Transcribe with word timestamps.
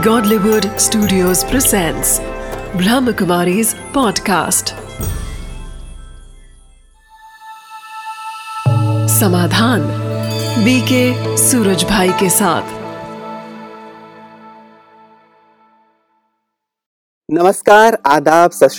Godlywood 0.00 0.64
Studios 0.64 1.44
presents 1.44 2.20
Brahmakumari's 2.74 3.74
podcast. 3.74 4.64
समाधान 9.08 9.80
BK 10.64 11.36
Suraj 11.36 11.84
bhai 11.84 12.08
के 12.08 12.30
साथ। 12.30 12.62
नमस्कार, 17.30 17.98
आदाब, 18.06 18.50
सत 18.50 18.70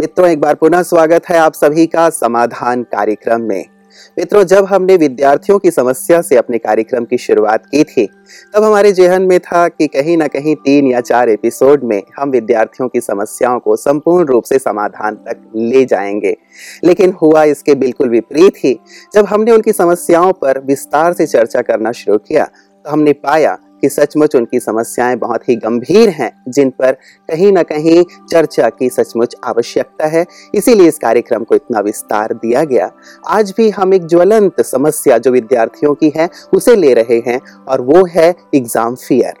मित्रों, 0.00 0.28
एक 0.28 0.40
बार 0.40 0.54
पुनः 0.54 0.82
स्वागत 0.82 1.22
है 1.28 1.38
आप 1.38 1.52
सभी 1.52 1.86
का 1.86 2.10
समाधान 2.10 2.82
कार्यक्रम 2.82 3.40
में। 3.40 3.79
मित्रों, 4.18 4.44
जब 4.44 4.64
हमने 4.64 4.96
विद्यार्थियों 4.96 5.58
की 5.58 5.70
समस्या 5.70 6.20
से 6.20 6.36
अपने 6.36 6.58
कार्यक्रम 6.58 7.04
की 7.04 7.18
शुरुआत 7.18 7.66
की 7.66 7.84
थी, 7.84 8.08
तब 8.54 8.64
हमारे 8.64 8.92
जेहन 8.92 9.22
में 9.22 9.40
था 9.40 9.68
कि 9.68 9.86
कहीं 9.86 10.16
ना 10.16 10.26
कहीं 10.26 10.56
तीन 10.56 10.86
या 10.86 11.00
चार 11.00 11.28
एपिसोड 11.28 11.84
में 11.84 12.02
हम 12.18 12.30
विद्यार्थियों 12.30 12.88
की 12.88 13.00
समस्याओं 13.00 13.58
को 13.58 13.76
संपूर्ण 13.76 14.24
रूप 14.24 14.44
से 14.44 14.58
समाधान 14.58 15.14
तक 15.14 15.52
ले 15.56 15.84
जाएँगे। 15.84 16.36
लेकिन 16.84 17.12
हुआ 17.22 17.44
इसके 17.44 17.74
बिल्कुल 17.74 18.08
विपरीत 18.08 18.54
ही। 18.64 18.80
जब 19.14 19.24
हमने 19.24 19.52
उनकी 19.52 19.72
समस्याओं 19.72 20.32
पर 20.32 20.58
विस्तार 20.58 21.12
से 21.12 21.26
चर्चा 21.26 21.62
करना 21.62 21.92
शुरू 21.92 22.18
किया 22.18 22.44
तो 22.84 22.90
हमने 22.90 23.12
पाया 23.12 23.58
कि 23.82 23.88
सचमुच 23.88 24.36
उनकी 24.36 24.60
समस्याएँ 24.60 25.16
बहुत 25.16 25.48
ही 25.48 25.56
गंभीर 25.56 26.08
हैं, 26.10 26.30
जिन 26.48 26.70
पर 26.72 26.92
कहीं 27.28 27.52
ना 27.52 27.62
कहीं 27.64 28.02
चर्चा 28.24 28.68
की 28.70 28.88
सचमुच 28.90 29.36
आवश्यकता 29.44 30.06
है। 30.06 30.24
इसीलिए 30.54 30.88
इस 30.88 30.98
कार्यक्रम 30.98 31.44
को 31.44 31.54
इतना 31.54 31.80
विस्तार 31.80 32.34
दिया 32.34 32.64
गया। 32.64 32.90
आज 33.28 33.54
भी 33.56 33.68
हम 33.70 33.94
एक 33.94 34.06
ज्वलंत 34.06 34.60
समस्या 34.62 35.18
जो 35.18 35.30
विद्यार्थियों 35.30 35.94
की 35.94 36.12
है, 36.16 36.28
उसे 36.54 36.76
ले 36.76 36.94
रहे 36.94 37.22
हैं, 37.26 37.40
और 37.68 37.80
वो 37.82 38.04
है 38.06 38.34
एग्ज़ाम 38.54 38.94
फियर 38.98 39.34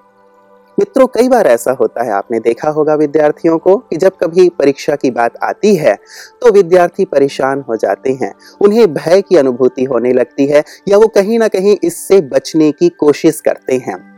मित्रों, 0.78 1.06
कई 1.06 1.28
बार 1.28 1.46
ऐसा 1.46 1.72
होता 1.72 2.02
है, 2.02 2.10
आपने 2.12 2.38
देखा 2.40 2.68
होगा 2.70 2.94
विद्यार्थियों 2.94 3.56
को 3.58 3.76
कि 3.78 3.96
जब 3.96 4.16
कभी 4.16 4.48
परीक्षा 4.48 4.94
की 4.96 5.10
बात 5.10 5.36
आती 5.42 5.74
है 5.76 5.94
तो 6.42 6.52
विद्यार्थी 6.52 7.04
परेशान 7.04 7.64
हो 7.68 7.76
जाते 7.76 8.12
हैं। 8.12 8.32
उन्हें 8.60 8.86
भय 8.94 9.22
की 9.22 9.36
अनुभूति 9.36 9.84
होने 9.84 10.12
लगती 10.12 10.46
है, 10.46 10.62
या 10.88 10.98
वो 10.98 11.06
कहीं 11.08 11.38
ना 11.38 11.48
कहीं 11.48 11.76
इससे 11.84 12.20
बचने 12.28 12.70
की 12.72 12.88
कोशिश 12.90 13.40
करते 13.40 13.76
हैं। 13.78 14.09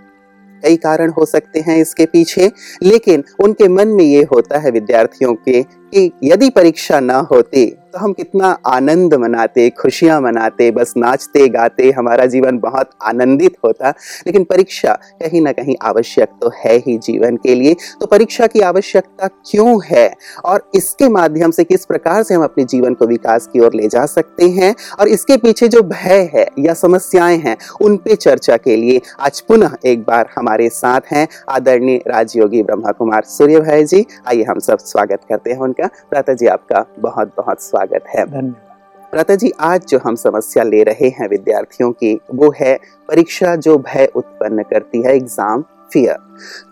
कई 0.65 0.77
कारण 0.77 1.11
हो 1.11 1.25
सकते 1.27 1.61
हैं 1.61 1.77
इसके 1.77 2.07
पीछे, 2.07 2.51
लेकिन 2.83 3.25
उनके 3.45 3.69
मन 3.69 3.89
में 3.89 4.05
ये 4.05 4.23
होता 4.33 4.59
है 4.59 4.71
विद्यार्थियों 4.71 5.35
के 5.35 5.63
कि 5.63 6.11
यदि 6.25 6.51
परीक्षा 6.51 7.01
ना 7.01 7.19
होती 7.31 7.65
तो 7.93 7.99
हम 7.99 8.13
कितना 8.13 8.59
आनंद 8.67 9.15
मनाते, 9.15 9.71
खुशियाँ 9.71 10.21
मनाते, 10.21 10.71
बस 10.71 10.95
नाचते, 10.97 11.49
गाते, 11.49 11.91
हमारा 11.91 12.27
जीवन 12.27 12.59
बहुत 12.59 12.91
आनंदित 13.03 13.57
होता। 13.65 13.89
लेकिन 14.27 14.45
परीक्षा 14.45 14.93
कहीं 14.93 15.41
ना 15.41 15.53
कहीं 15.53 15.77
आवश्यक 15.83 16.29
तो 16.29 16.49
है 16.49 16.77
ही 16.77 16.99
जीवन 16.99 17.37
के 17.37 17.55
लिए। 17.55 17.77
तो 18.01 18.07
परीक्षा 18.07 18.47
की 18.47 18.61
आवश्यकता 18.61 19.27
क्यों 19.27 19.81
है? 19.85 20.15
और 20.45 20.71
इसके 20.75 21.09
माध्यम 21.09 21.51
से 21.51 21.65
किस 21.65 21.85
प्रकार 21.85 22.23
से 22.23 22.35
हम 22.35 22.45
अपने 22.45 22.65
जीवन 22.65 22.95
को 22.95 23.07
विकास 23.07 23.47
की 23.47 23.61
ओर 23.61 23.75
ले 23.75 23.89
जा 23.89 24.07
सकते 24.07 24.49
हैं? 24.49 24.75
और 25.01 25.09
इसके 25.09 25.37
पीछे 25.37 25.69
जो 25.69 25.83
भय 25.83 26.31
है 26.35 26.47
या 26.59 26.75
समस्याएँ 26.75 27.39
हैं, 27.39 27.57
उन 27.81 27.97
पे 27.97 28.17
चर्चा 28.17 28.57
के 28.57 28.77
लिए 28.77 29.01
आज 29.21 29.41
पुनः 29.41 29.77
एक 29.87 30.03
बार 30.03 30.29
हमारे 30.37 30.69
साथ 30.69 31.01
हैं 31.13 31.29
आदरणीय 31.49 32.03
राजयोगी 32.09 32.63
ब्रह्मा 32.63 32.93
कुमार 32.93 33.23
सूर्य 33.25 33.61
भाई 33.61 33.85
जी। 33.85 34.07
आइए 34.29 34.43
हम 34.43 34.59
सब 34.59 34.79
स्वागत 34.79 35.21
करते 35.29 35.51
हैं 35.51 35.59
उनका। 35.59 35.87
प्राता 35.87 36.33
जी, 36.33 36.47
आपका 36.47 36.87
बहुत 36.99 37.35
बहुत 37.37 37.63
स्वागत। 37.63 37.82
है। 38.09 38.25
धन्यवाद। 38.27 39.11
प्राता 39.13 39.35
जी 39.35 39.51
आज 39.61 39.87
जो 39.87 39.99
हम 39.99 40.15
समस्या 40.15 40.63
ले 40.65 40.83
रहे 40.83 41.09
हैं 41.11 41.29
विद्यार्थियों 41.29 41.91
की 41.93 42.15
वो 42.35 42.53
है 42.61 42.75
परीक्षा 43.09 43.55
जो 43.57 43.77
भय 43.79 44.09
उत्पन्न 44.17 44.63
करती 44.63 45.03
है 45.03 45.15
एग्ज़ाम 45.17 45.65
फियर 45.93 46.17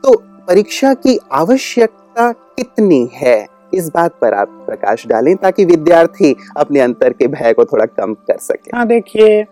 तो 0.03 0.17
परीक्षा 0.49 0.93
की 0.97 1.19
आवश्यकता 1.33 2.31
कितनी 2.33 3.09
है? 3.15 3.47
इस 3.75 3.89
बात 3.89 4.15
पर 4.21 4.35
आप 4.35 4.49
प्रकाश 4.67 5.07
डालें 5.07 5.35
ताकि 5.37 5.65
विद्यार्थी 5.65 6.35
अपने 6.57 6.81
अंतर 6.81 7.13
के 7.13 7.27
भय 7.29 7.53
को 7.53 7.65
थोड़ा 7.65 7.85
कम 7.87 8.15
कर 8.15 8.39
सके। 8.39 8.77
हाँ 8.77 8.87
देखिए 8.87 9.43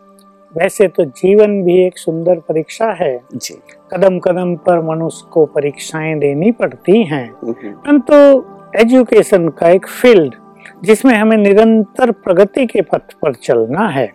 वैसे 0.55 0.89
तो 0.89 1.05
जीवन 1.05 1.63
भी 1.63 1.79
एक 1.87 1.99
सुंदर 1.99 2.39
परीक्षा 2.39 2.87
है। 2.93 3.21
जी। 3.35 3.55
कदम 3.93 4.19
कदम 4.19 4.55
पर 4.57 4.81
मनुष्य 4.85 5.27
को 5.33 5.45
परीक्षाएँ 5.47 6.19
देनी 6.19 6.51
पड़ती 6.53 7.03
हैं। 7.05 7.25
हम्म, 7.35 7.53
परंतु 7.53 8.81
एजुकेशन 8.81 9.49
का 9.51 9.69
एक 9.69 9.87
फ़ील्ड 9.87 10.35
जिसमें 10.84 11.15
हमें 11.15 11.37
निरंतर 11.37 12.11
प्रगति 12.11 12.67
के 12.67 12.81
पथ 12.81 13.12
पर 13.23 13.34
चलना 13.34 13.89
है। 13.89 14.12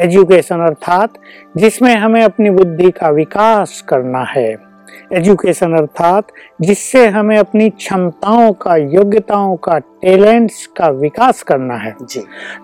एजुकेशन 0.00 0.60
अर्थात 0.60 1.14
जिसमें 1.56 1.96
हमें 1.96 2.22
अपनी 2.22 2.50
बुद्धि 2.50 2.90
का 2.90 3.08
विकास 3.08 3.84
करना 3.88 4.22
है। 4.22 4.70
एजुकेशन 5.12 5.72
अर्थात 5.72 6.26
जिससे 6.60 7.06
हमें 7.08 7.38
अपनी 7.38 7.70
क्षमताओं 7.70 8.52
का 8.52 8.76
योग्यताओं 8.76 9.56
का 9.56 9.78
टैलेंट्स 9.78 10.66
का 10.66 10.88
विकास 10.88 11.42
करना 11.42 11.74
है। 11.74 11.94
जी। 12.02 12.20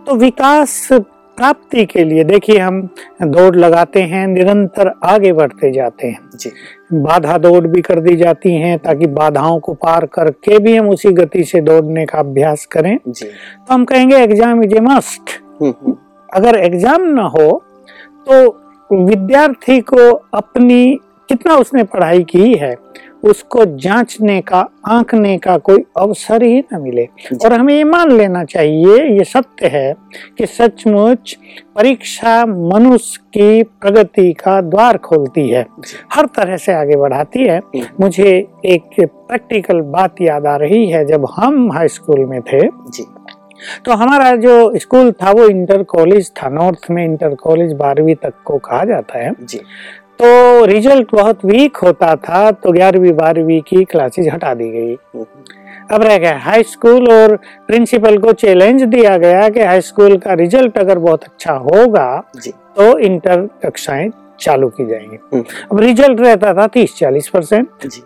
तो 0.06 0.14
विकास 0.14 0.88
प्राप्ति 1.36 1.84
के 1.86 2.04
लिए 2.04 2.24
देखिए 2.24 2.58
हम 2.58 2.80
दौड़ 3.22 3.54
लगाते 3.56 4.02
हैं 4.02 4.26
निरंतर 4.26 4.92
आगे 5.04 5.32
बढ़ते 5.32 5.70
जाते 5.72 6.06
हैं। 6.06 6.18
जी। 6.34 6.50
बाधा 6.94 7.36
दौड़ 7.38 7.66
भी 7.66 7.80
कर 7.82 8.00
दी 8.00 8.16
जाती 8.16 8.54
हैं 8.54 8.78
ताकि 8.78 9.06
बाधाओं 9.12 9.58
को 9.60 9.74
पार 9.76 10.06
करके 10.06 10.58
भी 10.58 10.76
हम 10.76 10.88
उसी 10.88 11.12
गति 11.12 11.44
से 11.44 11.60
दौड़ने 11.60 12.06
का 12.06 12.18
अभ्यास 12.18 12.66
करें। 12.66 12.96
जी। 13.08 13.26
तो 13.26 13.74
हम 13.74 13.84
कहेंगे 13.84 14.16
एग्ज़ाम 14.16 14.62
इज़ 14.64 14.74
ए 14.74 14.80
मस्ट 14.82 15.40
अगर 16.28 16.58
एग्ज़ाम 16.58 17.02
न 17.10 17.30
हो 17.30 17.50
तो 18.28 19.04
विद्यार्थी 19.04 19.80
को 19.82 20.10
अपनी 20.34 20.98
कितना 21.28 21.54
उसने 21.56 21.82
पढ़ाई 21.84 22.22
की 22.24 22.52
है? 22.54 22.74
उसको 23.26 23.64
जांचने 23.78 24.40
का 24.40 24.58
आंकने 24.86 25.36
का 25.38 25.56
कोई 25.58 25.84
अवसर 25.96 26.42
ही 26.42 26.58
न 26.72 26.80
मिले। 26.80 27.04
और 27.44 27.52
हमें 27.52 27.74
ये 27.74 27.84
मान 27.84 28.12
लेना 28.12 28.44
चाहिए 28.44 29.04
ये 29.18 29.24
सत्य 29.24 29.66
है 29.66 29.94
कि 30.38 30.46
सचमुच 30.46 31.36
परीक्षा 31.76 32.44
मनुष्य 32.46 33.20
की 33.34 33.62
प्रगति 33.62 34.32
का 34.34 34.60
द्वार 34.60 34.98
खोलती 34.98 35.48
है। 35.48 35.66
हर 36.12 36.26
तरह 36.26 36.56
से 36.56 36.72
आगे 36.72 36.96
बढ़ाती 36.96 37.44
है। 37.44 37.60
मुझे 38.00 38.30
एक 38.64 39.00
प्रैक्टिकल 39.00 39.80
बात 39.90 40.20
याद 40.20 40.46
आ 40.46 40.56
रही 40.56 40.86
है 40.86 41.04
जब 41.04 41.26
हम 41.36 41.70
हाई 41.72 41.88
स्कूल 41.88 42.24
में 42.24 42.40
थे 42.42 42.60
जी। 42.66 43.06
तो 43.84 43.92
हमारा 43.92 44.34
जो 44.36 44.78
स्कूल 44.78 45.10
था 45.12 45.30
वो 45.30 45.46
इंटर 45.48 45.82
कॉलेज 45.82 46.30
था 46.32 46.48
नॉर्थ 46.48 46.90
में 46.90 47.04
इंटर 47.04 47.34
कॉलेज 47.34 47.72
बारहवीं 47.72 48.14
तक 48.14 48.32
को 48.44 48.58
कहा 48.58 48.84
जाता 48.84 49.18
है। 49.18 49.32
जी। 49.42 49.60
तो 50.18 50.64
रिज़ल्ट 50.64 51.08
बहुत 51.12 51.44
वीक 51.44 51.76
होता 51.76 52.14
था 52.18 52.50
तो 52.50 52.72
ग्यारहवीं 52.72 53.12
बारहवीं 53.12 53.60
की 53.60 53.84
क्लासेज 53.84 54.28
हटा 54.28 54.52
दी 54.54 54.68
गई। 54.70 54.94
अब 55.92 56.02
रह 56.02 56.16
गया 56.18 56.38
हाई 56.38 56.62
स्कूल 56.62 57.08
और 57.12 57.36
प्रिंसिपल 57.66 58.16
को 58.18 58.32
चैलेंज 58.34 58.82
दिया 58.84 59.16
गया 59.18 59.48
कि 59.48 59.60
हाई 59.60 59.80
स्कूल 59.80 60.16
का 60.18 60.34
रिज़ल्ट 60.34 60.78
अगर 60.78 60.98
बहुत 60.98 61.24
अच्छा 61.24 61.52
होगा 61.52 62.22
जी। 62.36 62.50
तो 62.76 62.98
इंटर 62.98 63.48
कक्षाएँ 63.64 64.10
चालू 64.40 64.68
की 64.68 64.86
जाएँगी। 64.86 65.18
हम्म, 65.32 65.44
अब 65.72 65.80
रिज़ल्ट 65.80 66.20
रहता 66.20 66.54
था 66.54 66.66
तीस 66.66 66.96
चालीस 66.96 67.28
परसेंट। 67.28 67.68
जी। 67.86 68.02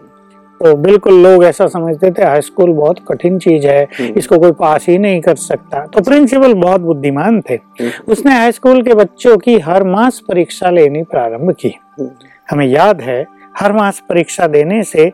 तो 0.60 0.76
बिल्कुल 0.76 1.14
लोग 1.14 1.44
ऐसा 1.44 1.66
समझते 1.66 2.10
थे 2.10 2.24
हाई 2.24 2.40
स्कूल 2.40 2.72
बहुत 2.72 2.96
कठिन 3.08 3.38
चीज़ 3.38 3.66
है 3.66 3.84
हम्म, 3.84 4.12
इसको 4.16 4.38
कोई 4.38 4.52
पास 4.52 4.86
ही 4.88 4.98
नहीं 4.98 5.20
कर 5.20 5.34
सकता। 5.34 5.86
तो 5.86 6.00
प्रिंसिपल 6.00 6.54
बहुत 6.54 6.80
बुद्धिमान 6.80 7.40
थे। 7.40 7.54
हम्म, 7.54 7.90
उसने 8.08 8.34
हाई 8.34 8.52
स्कूल 8.52 8.82
के 8.82 8.94
बच्चों 8.94 9.36
की 9.38 9.58
हर 9.58 9.84
मास 9.84 10.20
परीक्षा 10.28 10.70
लेनी 10.70 11.02
प्रारंभ 11.02 11.52
की। 11.52 11.78
हम्म, 12.00 12.10
हमें 12.50 12.66
याद 12.66 13.00
है 13.00 13.26
हर 13.58 13.72
मास 13.72 14.02
परीक्षा 14.08 14.46
देने 14.46 14.82
से 14.84 15.12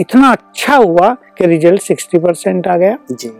इतना 0.00 0.30
अच्छा 0.30 0.76
हुआ 0.76 1.16
कि 1.38 1.46
रिज़ल्ट 1.46 1.82
60 1.82 2.18
परसेंट 2.18 2.68
आ 2.68 2.76
गया 2.76 2.98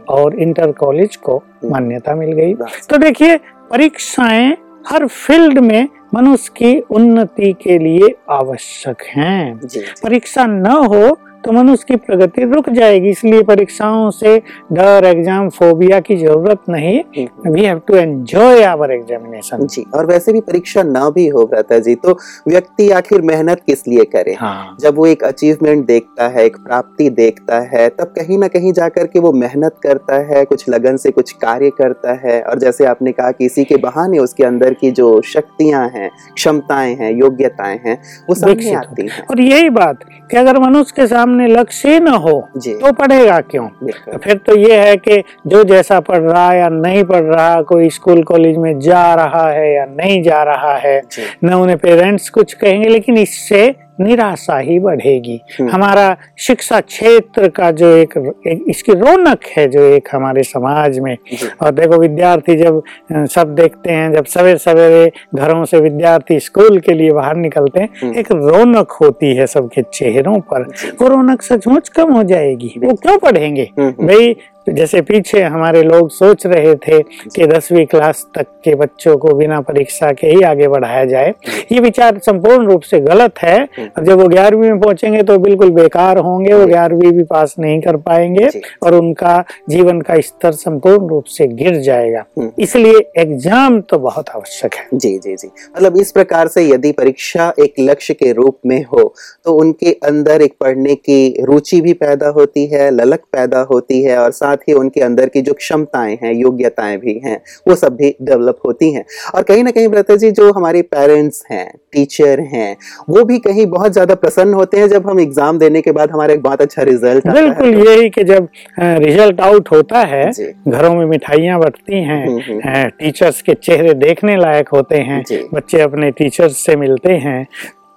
और 0.08 0.40
इंटर 0.40 0.72
कॉलेज 0.72 1.16
को 1.16 1.42
मान्यता 1.64 2.14
मिल 2.14 2.32
गई। 2.32 2.54
तो 2.90 2.96
देखिए 2.96 3.36
परीक्षाएँ 3.70 4.56
हर 4.88 5.06
फ़ील्ड 5.06 5.58
में 5.58 5.88
मनुष्य 6.14 6.52
की 6.56 6.80
उन्नति 6.80 7.52
के 7.52 7.78
लिए 7.78 8.14
आवश्यक 8.30 8.96
हैं। 9.02 9.56
परीक्षा 10.02 10.46
न 10.46 10.66
हो 10.66 11.18
तो 11.46 11.52
मनुष्य 11.52 11.84
की 11.88 11.96
प्रगति 11.96 12.44
रुक 12.44 12.68
जाएगी 12.70 13.10
इसलिए 13.10 13.42
परीक्षाओं 13.42 14.10
से 14.10 14.36
डर 14.72 15.04
एग्ज़ाम 15.06 15.48
फोबिया 15.48 15.98
की 16.00 16.16
ज़रूरत 16.16 16.62
नहीं। 16.68 17.26
We 17.46 17.64
have 17.64 17.80
to 17.88 17.94
enjoy 17.96 18.62
our 18.64 18.92
examination 18.92 19.66
जी 19.66 19.84
और 19.94 20.06
वैसे 20.06 20.32
भी 20.32 20.40
परीक्षा 20.40 20.82
ना 20.82 21.08
भी 21.10 21.26
हो 21.28 21.44
भ्राता 21.46 21.78
जी 21.78 21.94
तो 21.96 22.16
व्यक्ति 22.48 22.88
आखिर 22.92 23.22
मेहनत 23.22 23.60
किस 23.66 23.86
लिए 23.88 24.04
करे? 24.06 24.32
हाँ। 24.32 24.76
जब 24.80 24.96
वो 24.96 25.06
एक 25.06 25.22
अचीवमेंट 25.24 25.86
देखता 25.86 26.28
है 26.28 26.44
एक 26.46 26.56
प्राप्ति 26.56 27.08
देखता 27.12 27.60
है 27.68 27.88
तब 27.90 28.12
कहीं 28.16 28.38
ना 28.38 28.48
कहीं 28.48 28.72
जाकर 28.72 29.06
के 29.06 29.18
वो 29.18 29.32
मेहनत 29.34 29.76
करता 29.82 30.18
है 30.26 30.44
कुछ 30.46 30.68
लगन 30.68 30.96
से 30.96 31.10
कुछ 31.10 31.32
कार्य 31.36 31.70
करता 31.78 32.14
है 32.24 32.40
और 32.42 32.58
जैसे 32.58 32.86
आपने 32.86 33.12
कहा 33.12 33.30
कि 33.30 33.46
इसी 33.46 33.64
के 33.64 33.76
बहाने 33.78 34.18
उसके 34.18 34.44
अंदर 34.44 34.74
की 34.74 34.90
जो 34.92 35.20
शक्तियाँ 35.26 35.86
हैं 35.94 36.10
क्षमताएँ 36.34 36.94
हैं 36.96 37.14
योग्यताएँ 37.14 37.78
हैं 37.86 37.98
वो 38.28 38.34
सामने 38.34 38.74
आती 38.74 39.08
हैं। 39.08 39.26
और 39.26 39.40
यही 39.42 39.70
बात 39.72 40.04
कि 40.30 40.36
अगर 40.36 40.58
मनुष्य 40.60 40.92
के 40.96 41.06
सामने 41.06 41.34
लक्ष्य 41.48 41.92
ही 41.92 42.00
न 42.00 42.08
हो 42.08 42.32
तो 42.54 42.92
पढ़ेगा 42.92 43.40
क्यों? 43.40 43.66
बिल्कुल। 43.82 44.16
फिर 44.16 44.36
तो 44.36 44.56
ये 44.56 44.76
है 44.78 44.96
कि 44.96 45.22
जो 45.46 45.62
जैसा 45.64 46.00
पढ़ 46.00 46.20
रहा 46.20 46.50
है 46.50 46.58
या 46.58 46.68
नहीं 46.68 47.04
पढ़ 47.04 47.22
रहा 47.22 47.62
कोई 47.62 47.90
स्कूल 47.90 48.22
कॉलेज 48.22 48.56
में 48.56 48.78
जा 48.80 49.14
रहा 49.14 49.48
है 49.50 49.74
या 49.74 49.84
नहीं 49.84 50.22
जा 50.22 50.42
रहा 50.42 50.76
है 50.76 51.00
न 51.44 51.54
उन्हें 51.54 51.78
पेरेंट्स 51.78 52.28
कुछ 52.30 52.52
कहेंगे 52.54 52.88
लेकिन 52.88 53.16
इससे 53.16 53.74
निराशा 54.00 54.58
ही 54.58 54.78
बढ़ेगी। 54.78 55.40
हम्म। 55.60 55.70
हमारा 55.70 56.16
शिक्षा 56.38 56.80
क्षेत्र 56.80 57.48
का 57.48 57.70
जो 57.70 57.96
एक, 57.96 58.34
एक 58.46 58.64
इसकी 58.68 58.92
रौनक 58.92 59.40
है 59.56 59.68
जो 59.68 59.80
एक 59.80 60.08
हमारे 60.12 60.42
समाज 60.42 60.98
में। 60.98 61.16
और 61.60 61.70
देखो 61.70 61.98
विद्यार्थी 61.98 62.56
जब 62.56 62.82
सब 63.12 63.54
देखते 63.54 63.90
हैं 63.90 64.12
जब 64.12 64.24
सवेरे 64.24 64.58
सवेरे 64.58 65.12
घरों 65.34 65.64
से 65.64 65.80
विद्यार्थी 65.80 66.40
स्कूल 66.40 66.80
के 66.80 66.92
लिए 66.92 67.10
बाहर 67.10 67.36
निकलते 67.36 67.80
हैं 67.80 67.88
हम्म। 68.02 68.14
एक 68.14 68.32
रौनक 68.32 68.90
होती 68.90 69.34
है 69.34 69.46
सबके 69.46 69.82
चेहरों 69.94 70.40
पर। 70.40 70.62
वो 71.02 71.08
रौनक 71.08 71.42
सचमुच 71.42 71.88
कम 71.88 72.12
हो 72.12 72.22
जाएगी। 72.22 72.74
वो 72.78 72.94
क्यों 72.94 73.18
पढ़ेंगे? 73.18 73.70
हम्म। 73.78 74.06
भाई 74.06 74.36
जैसे 74.66 75.00
पीछे 75.00 75.42
हमारे 75.42 75.82
लोग 75.82 76.10
सोच 76.10 76.46
रहे 76.46 76.74
थे 76.76 77.00
कि 77.02 77.46
दसवीं 77.46 77.84
क्लास 77.86 78.24
तक 78.34 78.46
के 78.64 78.74
बच्चों 78.74 79.16
को 79.16 79.34
बिना 79.36 79.60
परीक्षा 79.60 80.10
के 80.12 80.26
ही 80.26 80.40
आगे 80.42 80.68
बढ़ाया 80.68 81.04
जाए। 81.04 81.32
ये 81.72 81.80
विचार 81.80 82.18
संपूर्ण 82.18 82.66
रूप 82.66 82.82
से 82.82 83.00
गलत 83.00 83.38
है। 83.38 83.56
जब 83.76 84.10
वो 84.12 84.26
ग्यारहवीं 84.28 84.70
में 84.70 84.80
पहुँचेंगे 84.80 85.22
तो 85.22 85.38
बिल्कुल 85.38 85.70
बेकार 85.72 86.18
होंगे 86.18 86.54
वो 86.54 86.66
ग्यारहवीं 86.66 87.12
भी 87.12 87.24
पास 87.24 87.54
नहीं 87.58 87.80
कर 87.80 87.96
पाएँगे 87.98 88.48
और 88.82 88.94
उनका 88.94 89.42
जीवन 89.70 90.00
का 90.00 90.20
स्तर 90.20 90.52
संपूर्ण 90.54 91.08
रूप 91.08 91.24
से 91.26 91.46
गिर 91.48 91.80
जाएगा। 91.80 92.24
हम्म। 92.38 92.50
इसलिए 92.58 92.98
एग्ज़ाम 93.18 93.80
तो 93.80 93.98
बहुत 93.98 94.30
आवश्यक 94.30 94.74
है। 94.74 94.88
जी 94.94 95.16
जी 95.18 95.36
जी। 95.36 95.48
मतलब 95.76 95.96
इस 95.96 96.12
प्रकार 96.12 96.48
से 96.48 96.64
यदि 96.64 96.92
परीक्षा 96.92 97.52
एक 97.60 97.74
लक्ष्य 97.80 98.14
के 98.14 98.32
रूप 98.32 98.58
में 98.66 98.82
हो 98.84 99.12
तो 99.44 99.54
उनके 99.54 99.92
अंदर 100.04 100.42
एक 100.42 100.54
पढ़ने 100.60 100.94
की 100.96 101.44
रुचि 101.44 101.80
भी 101.80 101.92
पैदा 101.94 102.28
होती 102.30 102.66
है 102.66 102.90
ललक 102.92 103.22
पैदा 103.32 103.60
होती 103.70 104.02
है 104.02 104.18
और 104.18 104.30
साथ 104.32 104.55
ही 104.68 104.74
उनके 104.74 105.00
अंदर 105.00 105.28
की 105.28 105.42
जो 105.42 105.52
क्षमताएँ 105.54 106.16
हैं 106.22 106.32
योग्यताएँ 106.34 106.96
भी 106.98 107.20
हैं 107.24 107.40
वो 107.68 107.74
सब 107.76 107.96
भी 107.96 108.14
डेवलप 108.22 108.58
होती 108.66 108.92
हैं। 108.92 109.04
और 109.34 109.42
कहीं 109.42 109.64
ना 109.64 109.70
कहीं 109.70 109.88
ब्रता 109.88 110.16
जी 110.16 110.30
जो 110.32 110.50
हमारे 110.52 110.82
पेरेंट्स 110.88 111.42
हैं 111.50 111.66
टीचर 111.92 112.40
हैं 112.52 112.76
वो 113.10 113.24
भी 113.24 113.38
कहीं 113.40 113.66
बहुत 113.68 113.92
ज़्यादा 113.92 114.14
प्रसन्न 114.16 114.54
होते 114.54 114.78
हैं 114.78 114.88
जब 114.88 115.08
हम 115.10 115.20
एग्ज़ाम 115.20 115.58
देने 115.58 115.80
के 115.82 115.92
बाद 115.92 116.10
हमारा 116.10 116.34
एक 116.34 116.42
बहुत 116.42 116.60
अच्छा 116.62 116.82
रिज़ल्ट 116.82 117.26
आता 117.26 117.38
है। 117.38 117.44
बिल्कुल 117.44 117.88
यही 117.88 118.08
कि 118.10 118.24
जब 118.24 118.48
रिज़ल्ट 118.78 119.40
आउट 119.42 119.70
होता 119.70 120.00
है 120.06 120.30
घरों 120.30 120.94
में 120.94 121.04
मिठाइयाँ 121.06 121.58
बंटती 121.60 122.02
हैं 122.02 122.26
हम्म, 122.26 122.40
हम्म। 122.40 122.60
हैं, 122.60 122.88
टीचर्स 122.90 123.40
के 123.42 123.54
चेहरे 123.56 123.94
देखने 123.96 124.36
लायक 124.36 124.68
होते 124.68 124.98
हैं 125.00 125.22
बच्चे 125.54 125.80
अपने 125.80 126.10
टीचर्स 126.12 126.58
से 126.58 126.76
मिलते 126.76 127.12
हैं 127.18 127.46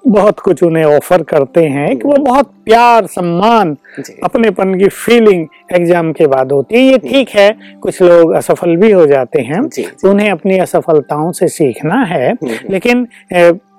बहुत 0.03 0.39
कुछ 0.39 0.61
उन्हें 0.63 0.83
ऑफ़र 0.85 1.23
करते 1.23 1.63
हैं 1.65 1.87
कि 1.97 2.07
वो 2.07 2.15
बहुत 2.23 2.51
प्यार 2.65 3.05
सम्मान 3.07 3.75
अपनेपन 4.23 4.73
की 4.79 4.87
फीलिंग 4.87 5.45
एग्ज़ाम 5.73 6.11
के 6.11 6.27
बाद 6.27 6.51
होती 6.51 6.75
है। 6.75 6.81
ये 6.81 6.97
ठीक 6.99 7.29
है 7.29 7.49
कुछ 7.81 8.01
लोग 8.01 8.33
असफल 8.33 8.75
भी 8.75 8.91
हो 8.91 9.05
जाते 9.05 9.41
हैं। 9.41 9.61
उन्हें 10.09 10.29
अपनी 10.31 10.57
असफलताओं 10.57 11.31
से 11.31 11.47
सीखना 11.47 12.03
है। 12.03 12.29
हम्म, 12.33 12.57
लेकिन 12.69 13.07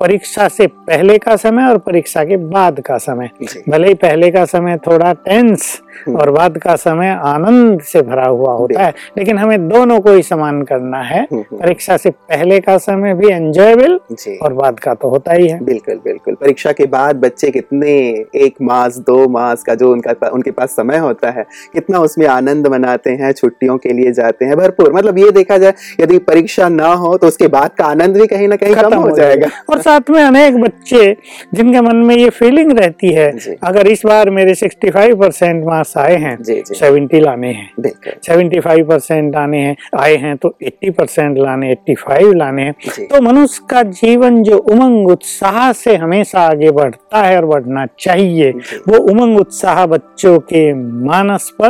परीक्षा 0.01 0.47
से 0.49 0.67
पहले 0.67 1.17
का 1.19 1.35
समय 1.37 1.67
और 1.69 1.79
परीक्षा 1.79 2.25
के 2.25 2.37
बाद 2.37 2.81
का 2.81 2.97
समय। 2.99 3.29
भले 3.69 3.89
ही 3.89 3.95
पहले 3.95 4.31
का 4.31 4.45
समय 4.45 4.77
थोड़ा 4.87 5.13
टेंस 5.25 5.81
और 6.11 6.31
बाद 6.31 6.57
का 6.59 6.75
समय 6.77 7.09
आनंद 7.25 7.81
से 7.83 8.03
भरा 8.03 8.27
हुआ 8.27 8.53
होता 8.53 8.83
है 8.83 8.93
लेकिन 9.19 9.39
हमें 9.39 9.69
दोनों 9.69 9.99
को 10.01 10.13
ही 10.13 10.23
समान 10.23 10.63
करना 10.63 10.99
है। 10.99 11.21
हम्म, 11.23 11.41
हम्म। 11.41 11.61
परीक्षा 11.61 11.97
से 11.97 12.11
पहले 12.11 12.61
का 12.61 12.77
समय 12.79 13.15
भी 13.15 13.33
एंजॉयबल 13.33 13.99
और 14.43 14.53
बाद 14.53 14.79
का 14.81 14.95
तो 14.95 15.09
होता 15.09 15.33
ही 15.33 15.49
है। 15.49 15.63
बिल्कुल 15.65 16.01
बिल्कुल। 16.05 16.35
परीक्षा 16.35 16.73
के 16.73 16.87
बाद 16.87 17.17
बच्चे 17.17 17.51
कितने 17.51 17.93
एक 18.37 18.55
मास 18.63 18.99
दो 19.07 19.29
मास 19.29 19.63
का 19.63 19.75
जो 19.75 19.93
उनका 19.93 20.29
उनके 20.29 20.51
पास 20.51 20.71
समय 20.71 20.99
होता 20.99 21.31
है 21.31 21.45
कितना 21.81 21.99
उसमें 22.00 22.27
आनंद 22.29 22.67
मनाते 22.69 23.11
हैं 23.12 23.32
छुट्टियों 23.32 23.77
के 23.79 23.93
लिए 23.93 24.12
जाते 24.12 24.44
हैं 24.44 24.56
भरपूर। 24.56 24.93
मतलब 24.93 25.19
ये 25.19 25.31
देखा 25.32 25.59
जाए 25.59 25.75
यदि 26.00 26.19
परीक्षा 26.21 26.69
ना 26.71 26.93
हो 26.94 27.17
तो 27.17 27.27
उसके 27.27 27.47
बाद 27.49 27.71
का 27.79 27.85
आनंद 27.87 28.17
भी 28.17 28.27
कहीं 28.27 28.49
ना 28.49 28.56
कहीं 28.56 28.75
कम 28.75 28.94
हो 28.94 29.17
जाएगा। 29.17 29.49
और 29.71 29.81
साथ 29.82 30.11
में 30.11 30.23
अनेक 30.23 30.56
बच्चे 30.61 31.17
जिनके 31.55 31.81
मन 31.81 31.97
में 32.06 32.15
ये 32.17 32.29
फीलिंग 32.31 32.73
रहती 32.79 33.12
है 33.15 33.31
अगर 33.65 33.87
इस 33.87 34.03
बार 34.06 34.31
मेरे 34.31 34.55
65 34.55 35.15
परसेंट 35.21 35.65
मार्क्स 35.65 35.97
आए 35.99 36.17
हैं 36.17 36.37
70 36.43 37.21
लाने 37.23 37.53
हैं 37.53 37.69
बिल्कुल। 37.81 38.12
75 38.29 38.82
परसेंट 38.88 39.37
आने 39.37 39.59
हैं 39.59 39.77
आए 39.99 40.17
हैं 40.17 40.37
तो 40.37 40.55
80 40.65 40.91
परसेंट 40.99 41.38
लाने 41.38 41.75
85 41.75 42.35
लाने 42.35 42.62
हैं 42.62 43.06
तो 43.06 43.21
मनुष्य 43.23 43.67
का 43.71 43.82
जीवन 43.94 44.43
जो 44.43 44.59
उमंग 44.75 45.09
उत्साह 45.09 45.73
से 45.75 45.97
हमेशा 45.97 46.41
आगे 46.43 46.71
बढ़ता 46.73 47.23
है 47.23 47.37
और 47.37 47.47
बढ़ना 47.47 47.87
चाहिए 47.99 48.50
वो 48.88 48.99
उमंग 49.11 49.38
उत्साह 49.38 49.85
बच्चों 49.87 50.38
के 50.53 50.62
मानस 50.75 51.50
पर 51.59 51.69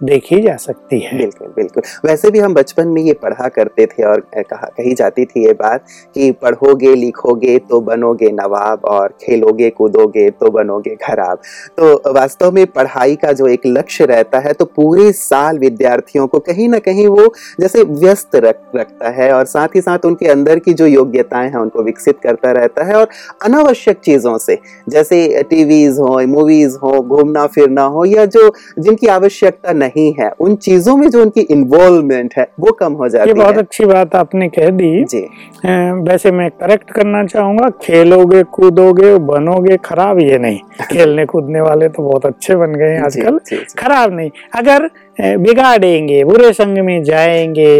देखी 0.00 0.40
जा 0.42 0.54
सकती 0.56 0.98
है। 1.00 1.16
बिल्कुल 1.18 1.48
बिल्कुल। 1.48 1.82
वैसे 2.04 2.30
भी 2.30 2.38
हम 2.38 2.54
बचपन 2.54 2.88
में 2.88 3.00
ये 3.02 3.12
पढ़ा 3.12 3.48
करते 3.48 3.86
थे 3.86 4.02
और 4.02 4.20
कहा, 4.34 4.66
कही 4.68 4.94
जाती 4.94 5.24
थी 5.24 5.44
ये 5.46 5.52
बात 5.52 5.84
कि 6.14 6.30
पढ़ोगे, 6.32 6.94
लिखोगे 6.94 7.58
तो 7.60 7.80
बनोगे 7.80 8.30
नवाब 8.32 8.84
और 8.84 9.14
खेलोगे, 9.22 9.70
कूदोगे 9.70 10.28
तो 10.30 10.50
बनोगे 10.50 10.94
खराब। 11.02 11.38
तो 11.78 12.12
वास्तव 12.14 12.52
में 12.52 12.66
पढ़ाई 12.66 13.16
का 13.16 13.32
जो 13.32 13.46
एक 13.46 13.60
लक्ष्य 13.66 14.04
रहता 14.04 14.38
है 14.38 14.52
तो 14.52 14.64
पूरे 14.66 15.10
साल 15.12 15.58
विद्यार्थियों 15.58 16.26
को 16.26 16.38
कहीं 16.40 16.68
ना 16.68 16.78
कहीं 16.80 17.06
वो 17.08 17.32
जैसे 17.60 17.82
व्यस्त 17.84 18.36
रख, 18.36 18.60
रखता 18.76 19.10
है 19.12 19.32
और 19.32 19.44
साथ 19.46 19.74
ही 19.76 19.80
साथ 19.80 20.04
उनके 20.04 20.28
अंदर 20.28 20.58
की 20.58 20.72
जो 20.74 20.86
योग्यताएँ 20.86 21.48
हैं, 21.48 21.56
उनको 21.56 21.82
विकसित 21.82 22.18
करता 22.22 22.52
रहता 22.52 22.84
है 22.84 22.94
और 22.94 23.08
अनावश्यक 23.44 24.00
चीज़ों 24.00 24.36
से, 24.38 24.58
जैसे 24.88 25.42
टीवीज 25.50 25.98
हो, 26.00 26.20
मूवीज़ 26.28 26.76
हो 26.78 27.00
घूमना 27.00 27.46
फिरना 27.48 27.82
हो 27.86 28.04
या 28.06 28.24
जो 28.26 28.50
जिनकी 28.78 29.06
आवश्यकता 29.08 29.72
नहीं 29.72 29.84
है। 30.18 30.30
उन 30.40 30.54
चीज़ों 30.56 30.96
में 30.96 31.08
जो 31.10 31.22
उनकी 31.22 31.40
इन्वॉल्वमेंट 31.40 32.34
है 32.38 32.46
वो 32.60 32.72
कम 32.72 32.92
हो 32.92 33.04
ये 33.04 33.10
जाती 33.10 33.32
बहुत 33.32 33.54
है। 33.54 33.60
अच्छी 33.60 33.84
बात 33.84 34.14
आपने 34.14 34.48
कह 34.48 34.70
दी। 34.70 35.04
जी। 35.04 35.20
वैसे 36.02 36.30
मैं 36.30 36.50
करेक्ट 36.50 36.90
करना 36.90 37.24
चाहूँगा 37.24 37.68
खेलोगे 37.82 38.42
कूदोगे 38.52 39.16
बनोगे 39.26 39.76
खराब 39.84 40.20
ये 40.20 40.38
नहीं। 40.38 40.58
खेलने 40.92 41.24
कूदने 41.26 41.60
वाले 41.60 41.88
तो 41.88 42.02
बहुत 42.02 42.26
अच्छे 42.26 42.56
बन 42.56 42.74
गए 42.74 42.90
हैं 42.90 43.02
आजकल। 43.02 43.38
खराब 43.78 44.12
नहीं। 44.12 44.30
अगर 44.54 44.88
बिगाड़ेंगे 45.20 46.22
बुरे 46.24 46.52
संग 46.52 46.78
में 46.78 47.02
जाएँगे 47.04 47.70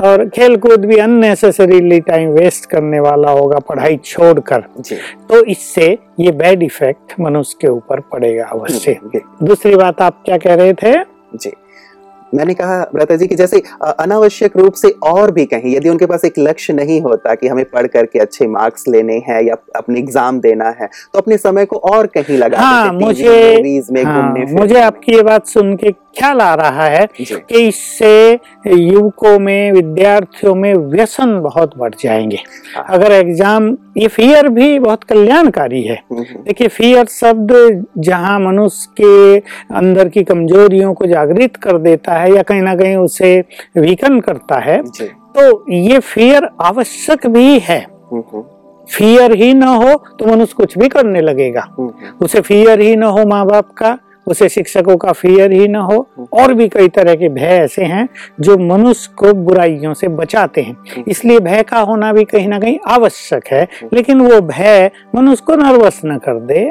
और 0.00 0.28
खेल 0.28 0.56
कूद 0.56 0.84
भी 0.84 0.96
अननेसेसरीली 0.96 2.00
टाइम 2.00 2.30
वेस्ट 2.30 2.66
करने 2.70 3.00
वाला 3.00 3.30
होगा 3.30 3.58
पढ़ाई 3.58 3.96
छोड़कर 4.04 4.60
तो 5.28 5.44
इससे 5.44 5.86
ये 6.20 6.32
बैड 6.32 6.62
इफ़ेक्ट 6.62 7.20
मनुष्य 7.20 7.56
के 7.60 7.68
ऊपर 7.68 8.00
पड़ेगा 8.12 8.44
अवश्य। 8.44 8.98
दूसरी 9.42 9.74
बात 9.76 10.00
आप 10.02 10.22
क्या 10.24 10.36
कह 10.38 10.54
रहे 10.54 10.72
थे? 10.72 10.92
जी। 11.36 11.52
मैंने 12.34 12.54
कहा 12.54 12.84
भ्राता 12.94 13.16
जी 13.16 13.26
कि 13.26 13.34
जैसे 13.34 13.62
अनावश्यक 13.82 14.56
रूप 14.56 14.72
से 14.72 14.88
और 14.88 15.30
भी 15.30 15.44
कहीं 15.44 15.76
यदि 15.76 15.88
उनके 15.88 16.06
पास 16.06 16.24
एक 16.24 16.32
लक्ष्य 16.38 16.72
नहीं 16.72 17.00
होता 17.00 17.34
कि 17.34 17.48
हमें 17.48 17.64
पढ़ 17.64 17.86
करके 17.86 18.18
अच्छे 18.18 18.46
मार्क्स 18.46 18.84
लेने 18.88 19.18
हैं 19.18 19.42
या 19.42 19.56
अपने 19.76 19.98
एग्ज़ाम 19.98 20.40
देना 20.40 20.68
है 20.68 20.86
तो 21.12 21.18
अपने 21.18 21.36
समय 21.36 21.64
को 21.64 21.76
और 21.76 22.06
कहीं 22.06 22.38
लगा 22.38 22.58
हाँ, 22.58 22.92
मुझे- 22.92 23.90
में 23.92 24.04
हाँ, 24.04 24.32
मुझे 24.52 24.80
आपकी 24.80 25.12
ये 25.12 25.22
बात 25.22 25.46
सुन 25.46 25.76
के 25.76 25.90
ख्याल 26.14 26.40
आ 26.40 26.54
रहा 26.54 26.86
है 26.86 27.06
कि 27.18 27.58
इससे 27.58 28.38
युवकों 28.68 29.38
में 29.38 29.72
विद्यार्थियों 29.72 30.54
में 30.54 30.74
व्यसन 30.74 31.38
बहुत 31.40 31.76
बढ़ 31.78 31.94
जाएँगे। 32.00 32.38
हाँ। 32.76 32.84
अगर 32.88 33.12
एग्ज़ाम 33.12 33.68
ये 33.96 34.08
फियर 34.08 34.48
भी 34.48 34.78
बहुत 34.78 35.04
कल्याणकारी 35.04 35.82
है। 35.82 35.94
हम्म, 35.94 36.20
हम्म, 36.20 36.42
देखिए 36.42 36.68
फियर 36.68 37.06
शब्द 37.10 37.52
जहाँ 37.98 38.38
मनुष्य 38.40 38.88
के 39.00 39.38
अंदर 39.76 40.08
की 40.08 40.24
कमजोरियों 40.24 40.92
को 40.94 41.06
जागृत 41.06 41.56
कर 41.56 41.78
देता 41.80 42.14
है 42.14 42.34
या 42.34 42.42
कहीं 42.42 42.62
ना 42.62 42.74
कहीं 42.76 42.96
उसे 42.96 43.38
वीकन 43.78 44.20
करता 44.20 44.58
है 44.60 44.80
तो 45.34 45.64
ये 45.72 45.98
फियर 45.98 46.48
आवश्यक 46.60 47.26
भी 47.26 47.58
है। 47.60 47.80
हम्म, 48.12 48.42
फियर 48.88 49.32
ही 49.34 49.52
ना 49.54 49.66
हो 49.66 49.94
तो 50.18 50.26
मनुष्य 50.26 50.54
कुछ 50.56 50.78
भी 50.78 50.88
करने 50.88 51.20
लगेगा। 51.20 51.62
उसे 52.22 52.40
फियर 52.40 52.80
ही 52.80 52.94
ना 52.96 53.06
हो 53.06 53.24
माँ 53.26 53.44
बाप 53.46 53.70
का 53.72 53.98
उसे 54.26 54.48
शिक्षकों 54.48 54.96
का 54.96 55.12
फियर 55.12 55.52
ही 55.52 55.68
ना 55.68 55.80
हो। 55.80 56.06
और 56.32 56.52
भी 56.54 56.68
कई 56.68 56.88
तरह 56.88 57.14
के 57.14 57.28
भय 57.28 57.46
ऐसे 57.54 57.84
हैं 57.84 58.08
जो 58.40 58.56
मनुष्य 58.58 59.12
को 59.18 59.32
बुराइयों 59.34 59.94
से 59.94 60.08
बचाते 60.10 60.60
हैं। 60.60 61.04
इसलिए 61.08 61.40
भय 61.40 61.62
का 61.62 61.80
होना 61.80 62.12
भी 62.12 62.24
कहीं 62.24 62.48
ना 62.48 62.58
कहीं 62.58 62.78
आवश्यक 62.86 63.48
है 63.48 63.66
लेकिन 63.92 64.20
वो 64.20 64.40
भय 64.42 64.90
मनुष्य 65.14 65.44
को 65.46 65.56
नर्वस 65.56 66.00
न 66.04 66.18
कर 66.18 66.40
दे। 66.42 66.64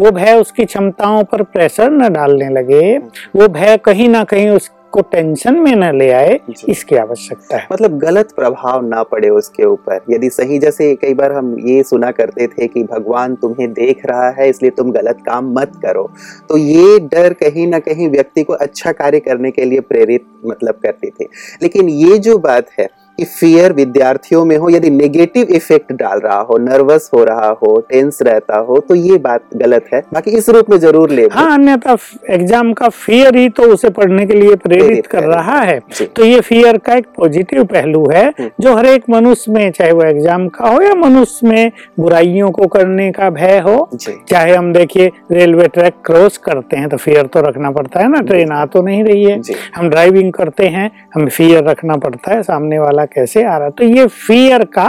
वो 0.00 0.10
भय 0.10 0.34
उसकी 0.34 0.64
क्षमताओं 0.64 1.22
पर 1.24 1.42
प्रेशर 1.44 1.90
न 1.90 2.12
डालने 2.12 2.48
लगे। 2.50 2.96
वो 2.98 3.48
भय 3.48 3.76
कहीं 3.76 4.08
ना 4.08 4.24
कहीं 4.24 4.48
उसको 4.88 5.00
टेंशन 5.12 5.54
में 5.54 5.74
न 5.76 5.90
ले 5.96 6.10
आए 6.10 6.38
इसकी 6.68 6.96
आवश्यकता 6.96 7.56
है। 7.56 7.66
मतलब 7.72 7.98
गलत 7.98 8.30
प्रभाव 8.36 8.86
ना 8.86 9.02
पड़े 9.02 9.28
उसके 9.28 9.64
ऊपर। 9.64 10.00
यदि 10.10 10.30
सही 10.30 10.58
जैसे 10.58 10.94
कई 10.94 11.14
बार 11.14 11.32
हम 11.32 11.54
ये 11.60 11.82
सुना 11.82 12.10
करते 12.10 12.46
थे 12.48 12.66
कि 12.66 12.82
भगवान 12.84 13.34
तुम्हें 13.34 13.72
देख 13.72 14.06
रहा 14.06 14.28
है 14.38 14.48
इसलिए 14.48 14.70
तुम 14.76 14.92
गलत 14.92 15.18
काम 15.26 15.52
मत 15.58 15.72
करो 15.82 16.10
तो 16.48 16.56
ये 16.56 16.98
डर 17.12 17.32
कहीं 17.34 17.66
ना 17.66 17.78
कहीं 17.80 18.08
व्यक्ति 18.08 18.44
को 18.44 18.52
अच्छा 18.54 18.92
कार्य 18.92 19.20
करने 19.20 19.50
के 19.50 19.64
लिए 19.64 19.80
प्रेरित 19.82 20.24
मतलब 20.46 20.78
करते 20.82 21.10
थे। 21.10 21.24
लेकिन 21.62 21.88
ये 21.88 22.18
जो 22.18 22.38
बात 22.38 22.66
है 22.78 22.86
कि 22.86 22.97
फियर 23.20 23.72
विद्यार्थियों 23.72 24.44
में 24.44 24.56
हो 24.56 24.68
यदि 24.70 24.90
नेगेटिव 24.90 25.48
इफ़ेक्ट 25.50 25.92
डाल 25.94 26.20
रहा 26.20 26.38
हो 26.40 26.56
नर्वस 26.60 27.10
हो 27.14 27.22
रहा 27.24 27.48
हो 27.62 27.76
टेंस 27.88 28.18
रहता 28.22 28.58
हो 28.58 28.78
तो 28.88 28.94
ये 28.94 29.16
बात 29.18 29.42
गलत 29.56 29.88
है। 29.92 30.00
बाकी 30.14 30.30
इस 30.38 30.48
रूप 30.48 30.70
में 30.70 30.76
ज़रूर 30.78 31.10
ले 31.10 31.26
हाँ 31.32 31.52
अन्यथा 31.52 31.96
एग्ज़ाम 32.30 32.72
का 32.72 32.88
फियर 32.88 33.36
ही 33.36 33.48
तो 33.50 33.62
उसे 33.72 33.90
पढ़ने 33.90 34.26
के 34.26 34.34
लिए 34.34 34.54
प्रेरित 34.58 35.06
कर 35.06 35.24
रहा 35.24 35.58
है। 35.60 35.78
तो 36.06 36.24
ये 36.24 36.40
फियर 36.42 36.78
का 36.78 36.94
एक 36.94 37.06
पॉजिटिव 37.16 37.64
पहलू 37.66 38.04
है 38.10 38.24
हम्म। 38.28 38.50
जो 38.60 38.74
हर 38.76 38.86
एक 38.86 39.08
मनुष्य 39.10 39.52
में 39.52 39.70
चाहे 39.70 39.92
वो 39.92 40.02
एग्ज़ाम 40.04 40.46
का 40.50 40.68
हो 40.68 40.80
या 40.82 40.94
मनुष्य 40.96 41.48
में 41.48 41.72
बुराइयों 42.00 42.50
को 42.50 42.66
करने 42.68 43.10
का 43.12 43.30
भय 43.32 43.58
हो 43.60 43.88
चाहे 43.96 44.54
हम 44.54 44.72
देखिए 44.72 45.10
रेलवे 45.32 45.66
ट्रैक 45.70 45.94
क्रॉस 46.06 46.38
करते 46.40 46.76
हैं 46.76 46.88
तो 46.88 46.96
फियर 46.98 47.26
तो 47.28 47.40
रखना 47.40 47.70
पड़ता 47.70 48.00
है 48.00 48.08
ना 48.08 48.20
ट्रेन 48.22 48.52
आ 48.52 48.64
तो 48.68 48.82
नहीं 48.82 49.04
रही 49.04 49.24
है। 49.24 49.40
हम 49.74 49.88
ड्राइविंग 49.90 50.32
करते 50.32 50.66
हैं 50.68 50.90
हमें 51.14 51.28
फियर 51.28 51.64
रखना 51.64 51.96
पड़ता 51.98 52.34
है 52.34 52.42
सामने 52.42 52.78
वाला 52.78 53.04
कैसे 53.08 53.42
आ 53.44 53.56
रहा 53.58 53.70
तो 53.70 53.84
ये 53.86 54.06
फियर 54.06 54.64
का 54.72 54.84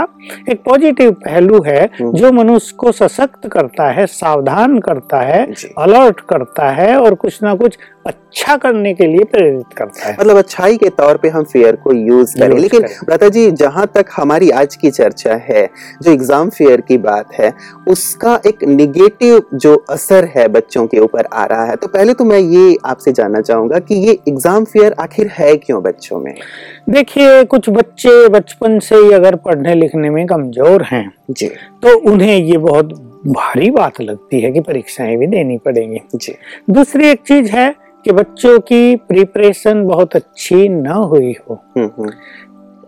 एक 0.48 0.62
पॉजिटिव 0.64 1.12
पहलू 1.20 1.62
है 1.62 1.84
हम्म। 1.92 2.12
जो 2.12 2.32
मनुष्य 2.32 2.76
को 2.76 2.92
सशक्त 2.92 3.48
करता 3.48 3.88
है 3.90 4.06
सावधान 4.08 4.78
करता 4.80 5.20
है 5.22 5.42
अलर्ट 5.78 6.20
करता 6.28 6.70
है 6.72 6.96
और 6.96 7.14
कुछ 7.16 7.42
ना 7.42 7.54
कुछ 7.54 7.78
अच्छा 8.10 8.56
करने 8.56 8.92
के 8.94 9.06
लिए 9.06 9.24
प्रेरित 9.26 9.72
करता 9.76 10.06
है। 10.06 10.12
मतलब 10.12 10.36
अच्छाई 10.36 10.76
के 10.76 10.88
तौर 10.92 11.16
पे 11.16 11.28
हम 11.28 11.44
फेयर 11.44 11.76
को 11.76 11.92
यूज़ 11.94 12.36
करें। 12.38 12.56
लेकिन 12.56 12.80
करें। 12.80 13.12
लता 13.12 13.28
जी 13.28 13.50
जहाँ 13.52 13.86
तक 13.94 14.06
हमारी 14.12 14.50
आज 14.52 14.76
की 14.76 14.90
चर्चा 14.90 15.34
है 15.44 15.68
जो 16.02 16.10
एग्ज़ाम 16.12 16.50
फेयर 16.50 16.80
की 16.80 16.98
बात 17.00 17.32
है 17.34 17.52
उसका 17.88 18.34
एक 18.46 18.64
निगेटिव 18.66 19.42
जो 19.54 19.74
असर 19.90 20.30
है 20.36 20.46
बच्चों 20.50 20.86
के 20.86 20.98
ऊपर 21.00 21.26
आ 21.26 21.44
रहा 21.44 21.64
है। 21.64 21.76
तो 21.76 21.88
पहले 21.88 22.14
तो 22.14 22.24
मैं 22.24 22.38
ये 22.38 22.76
आपसे 22.86 23.12
जानना 23.12 23.40
चाहूँगा 23.40 23.78
कि 23.80 23.94
ये 23.98 24.18
एग्ज़ाम 24.28 24.64
फेयर 24.64 24.94
आखिर 25.00 25.28
है 25.28 25.54
क्यों 25.56 25.82
बच्चों 25.82 26.20
में? 26.20 26.34
देखिए 26.90 27.44
कुछ 27.44 27.68
बच्चे 27.70 28.28
बचपन 28.28 28.78
से 28.78 28.96
ही 28.96 29.12
अगर 29.12 29.36
पढ़ने 29.36 29.74
लिखने 29.74 30.10
में 30.10 30.26
कमज़ोर 30.26 30.82
हैं 30.82 31.10
जी। 31.30 31.48
तो 31.82 31.98
उन्हें 32.10 32.36
ये 32.36 32.58
बहुत 32.58 32.92
भारी 33.26 33.70
बात 33.70 34.00
लगती 34.00 34.40
है 34.40 34.50
कि 34.52 34.60
परीक्षाएँ 34.60 35.16
भी 35.16 35.26
देनी 35.26 35.58
पड़ेंगी। 35.58 36.00
जी। 36.14 36.34
दूसरी 36.70 37.08
एक 37.08 37.20
चीज़ 37.20 37.50
है 37.50 37.68
कि 38.04 38.12
बच्चों 38.12 38.58
की 38.58 38.96
प्रिपरेशन 38.96 39.84
बहुत 39.84 40.16
अच्छी 40.16 40.68
न 40.68 40.86
हुई 40.86 41.34
हो। 41.50 41.62
हम्म 41.76 41.90
हम्म। 41.98 42.10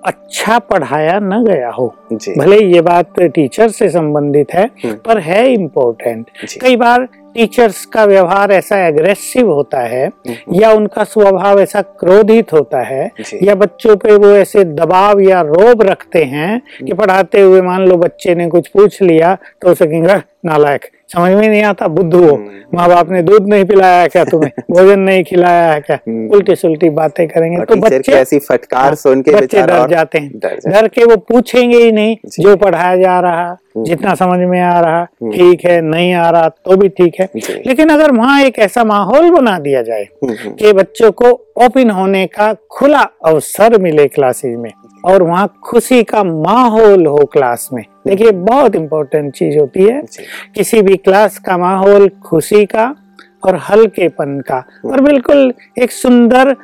अच्छा 0.04 0.58
पढ़ाया 0.58 1.18
न 1.18 1.44
गया 1.44 1.70
हो। 1.70 1.94
जी। 2.12 2.34
भले 2.38 2.56
ये 2.64 2.80
बात 2.80 3.20
टीचर 3.20 3.68
से 3.68 3.88
संबंधित 3.88 4.54
है 4.54 4.64
हम्म। 4.84 4.94
पर 4.94 5.18
है 5.18 5.52
इम्पोर्टेंट 5.52 6.30
कई 6.60 6.76
बार 6.76 7.08
टीचर्स 7.34 7.84
का 7.86 8.04
व्यवहार 8.04 8.52
ऐसा 8.52 8.86
एग्रेसिव 8.86 9.50
होता 9.52 9.80
है 9.80 10.10
या 10.52 10.72
उनका 10.72 11.04
स्वभाव 11.04 11.60
ऐसा 11.60 11.82
क्रोधित 11.82 12.52
होता 12.52 12.80
है 12.80 13.10
या 13.42 13.54
बच्चों 13.54 13.96
पे 13.96 14.16
वो 14.16 14.30
ऐसे 14.30 14.64
दबाव 14.64 15.20
या 15.20 15.40
रोब 15.40 15.82
रखते 15.82 16.24
हैं 16.24 16.62
कि 16.86 16.92
पढ़ाते 16.92 17.40
हुए 17.40 17.60
मान 17.60 17.86
लो 17.86 17.96
बच्चे 17.96 18.34
ने 18.34 18.48
कुछ 18.48 18.68
पूछ 18.68 19.02
लिया 19.02 19.36
तो 19.62 19.68
उसे 19.68 19.86
कहेंगे 19.86 20.20
नालायक 20.44 20.90
समझ 21.16 21.32
में 21.32 21.48
नहीं 21.48 21.62
आता? 21.62 21.88
बुद्ध 21.88 22.14
हो। 22.14 22.34
हम्म। 22.34 22.48
माँ 22.74 22.88
बाप 22.88 23.10
ने 23.10 23.22
दूध 23.22 23.48
नहीं 23.48 23.64
पिलाया 23.64 24.00
है 24.02 24.08
क्या 24.08 24.24
तुम्हें? 24.24 24.50
भोजन 24.70 25.00
नहीं 25.00 25.24
खिलाया 25.24 25.72
है 25.72 25.80
क्या? 25.80 25.98
हम्म। 26.08 26.28
उल्टी 26.28 26.56
सुलटी 26.56 26.90
बातें 26.90 27.28
करेंगे। 27.28 27.64
तो 27.64 27.76
बच्चे 27.76 28.12
ऐसी 28.12 28.38
फटकार 28.38 28.94
सुन 28.94 29.22
के 29.22 29.30
बच्चे 29.30 29.62
डर 29.62 29.88
जाते 29.88 30.18
हैं। 30.18 30.32
डर 30.66 30.88
के 30.88 31.04
वो 31.04 31.16
पूछेंगे 31.16 31.76
ही 31.76 31.92
नहीं 31.92 32.16
जो 32.40 32.56
पढ़ाया 32.56 32.96
जा 32.96 33.20
रहा। 33.20 33.56
जितना 33.76 34.14
समझ 34.14 34.38
में 34.40 34.60
आ 34.60 34.80
रहा 34.80 35.00
हम्म। 35.00 35.30
ठीक 35.32 35.64
है 35.64 35.80
नहीं 35.82 36.12
आ 36.14 36.28
रहा 36.30 36.48
तो 36.48 36.76
भी 36.76 36.88
ठीक 36.90 37.14
है। 37.20 37.28
लेकिन 37.66 37.88
अगर 37.88 38.12
वहाँ 38.12 38.40
एक 38.42 38.58
ऐसा 38.58 38.84
माहौल 38.84 39.30
बना 39.30 39.58
दिया 39.58 39.82
जाए 39.82 40.02
हम्म, 40.02 40.32
हम्म, 40.34 40.54
कि 40.54 40.72
बच्चों 40.72 41.10
को 41.12 41.30
ओपन 41.64 41.90
होने 41.90 42.26
का 42.26 42.52
खुला 42.70 43.02
अवसर 43.26 43.78
मिले 43.82 44.06
क्लासेज 44.08 44.56
में 44.56 44.70
और 45.04 45.22
वहाँ 45.22 45.46
खुशी 45.64 46.02
का 46.04 46.22
माहौल 46.24 47.06
हो 47.06 47.24
क्लास 47.32 47.68
में 47.72 47.84
देखिए 48.06 48.30
बहुत 48.32 48.76
इंपॉर्टेंट 48.76 49.32
चीज़ 49.34 49.58
होती 49.58 49.84
है 49.84 50.02
किसी 50.54 50.82
भी 50.82 50.96
क्लास 50.98 51.38
का 51.38 51.56
माहौल 51.58 52.08
खुशी 52.24 52.64
का 52.66 52.94
और 53.46 53.56
हल्केपन 53.68 54.38
का 54.48 54.62
और 54.86 55.00
बिल्कुल 55.00 55.52
एक 55.82 55.90
सुंदर 55.92 56.54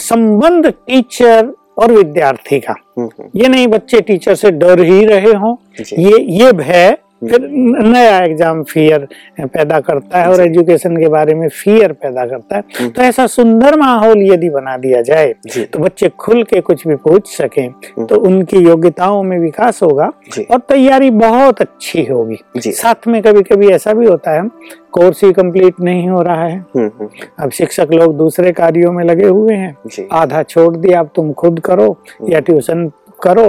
संबंध 0.00 0.66
टीचर 0.66 1.52
और 1.78 1.92
विद्यार्थी 1.92 2.60
का। 2.60 2.74
हम्म, 2.98 3.06
हम्म, 3.06 3.40
ये 3.40 3.48
नहीं 3.48 3.66
बच्चे 3.66 4.00
टीचर 4.00 4.34
से 4.34 4.50
डर 4.50 4.80
ही 4.80 5.04
रहे 5.04 5.32
हों। 5.32 5.56
ये 5.98 6.20
ये 6.20 6.52
भय 6.52 6.96
फिर 7.26 7.48
नया 7.50 8.18
एग्ज़ाम 8.18 8.62
फियर 8.64 9.06
पैदा 9.44 9.80
करता 9.80 10.18
है 10.18 10.30
और 10.30 10.40
एजुकेशन 10.42 10.96
के 10.96 11.08
बारे 11.08 11.34
में 11.34 11.48
फियर 11.50 11.92
पैदा 11.94 12.26
करता 12.26 12.56
है। 12.56 12.88
तो 12.88 13.02
ऐसा 13.02 13.26
सुंदर 13.28 13.76
माहौल 13.78 14.22
यदि 14.22 14.50
बना 14.50 14.76
दिया 14.78 15.02
जाए 15.02 15.34
तो 15.56 15.78
बच्चे 15.78 16.08
खुल 16.18 16.42
के 16.44 16.60
कुछ 16.60 16.86
भी 16.88 16.94
पूछ 16.98 17.28
सकें 17.28 18.06
तो 18.06 18.20
उनकी 18.26 18.58
योग्यताओं 18.58 19.22
में 19.22 19.38
विकास 19.38 19.82
होगा 19.82 20.10
और 20.50 20.58
तैयारी 20.68 21.10
बहुत 21.12 21.60
अच्छी 21.60 22.04
होगी। 22.04 22.72
साथ 22.72 23.06
में 23.08 23.20
कभी 23.22 23.42
कभी 23.44 23.68
ऐसा 23.70 23.92
भी 23.92 24.06
होता 24.06 24.30
है 24.32 24.48
कोर्स 24.92 25.22
ही 25.24 25.32
कंप्लीट 25.32 25.80
नहीं 25.80 26.08
हो 26.08 26.20
रहा 26.22 26.44
है। 26.44 26.56
हम्म, 26.56 26.90
हम्म, 26.90 27.08
अब 27.38 27.50
शिक्षक 27.50 27.88
लोग 27.92 28.16
दूसरे 28.16 28.52
कार्यों 28.52 28.92
में 28.92 29.02
लगे 29.04 29.26
हुए 29.26 29.54
हैं। 29.54 30.06
आधा 30.12 30.42
छोड़ 30.42 30.76
दिया 30.76 31.00
अब 31.00 31.10
तुम 31.16 31.32
खुद 31.32 31.60
करो 31.60 31.96
या 32.30 32.40
ट्यूशन 32.40 32.86
करो 33.22 33.46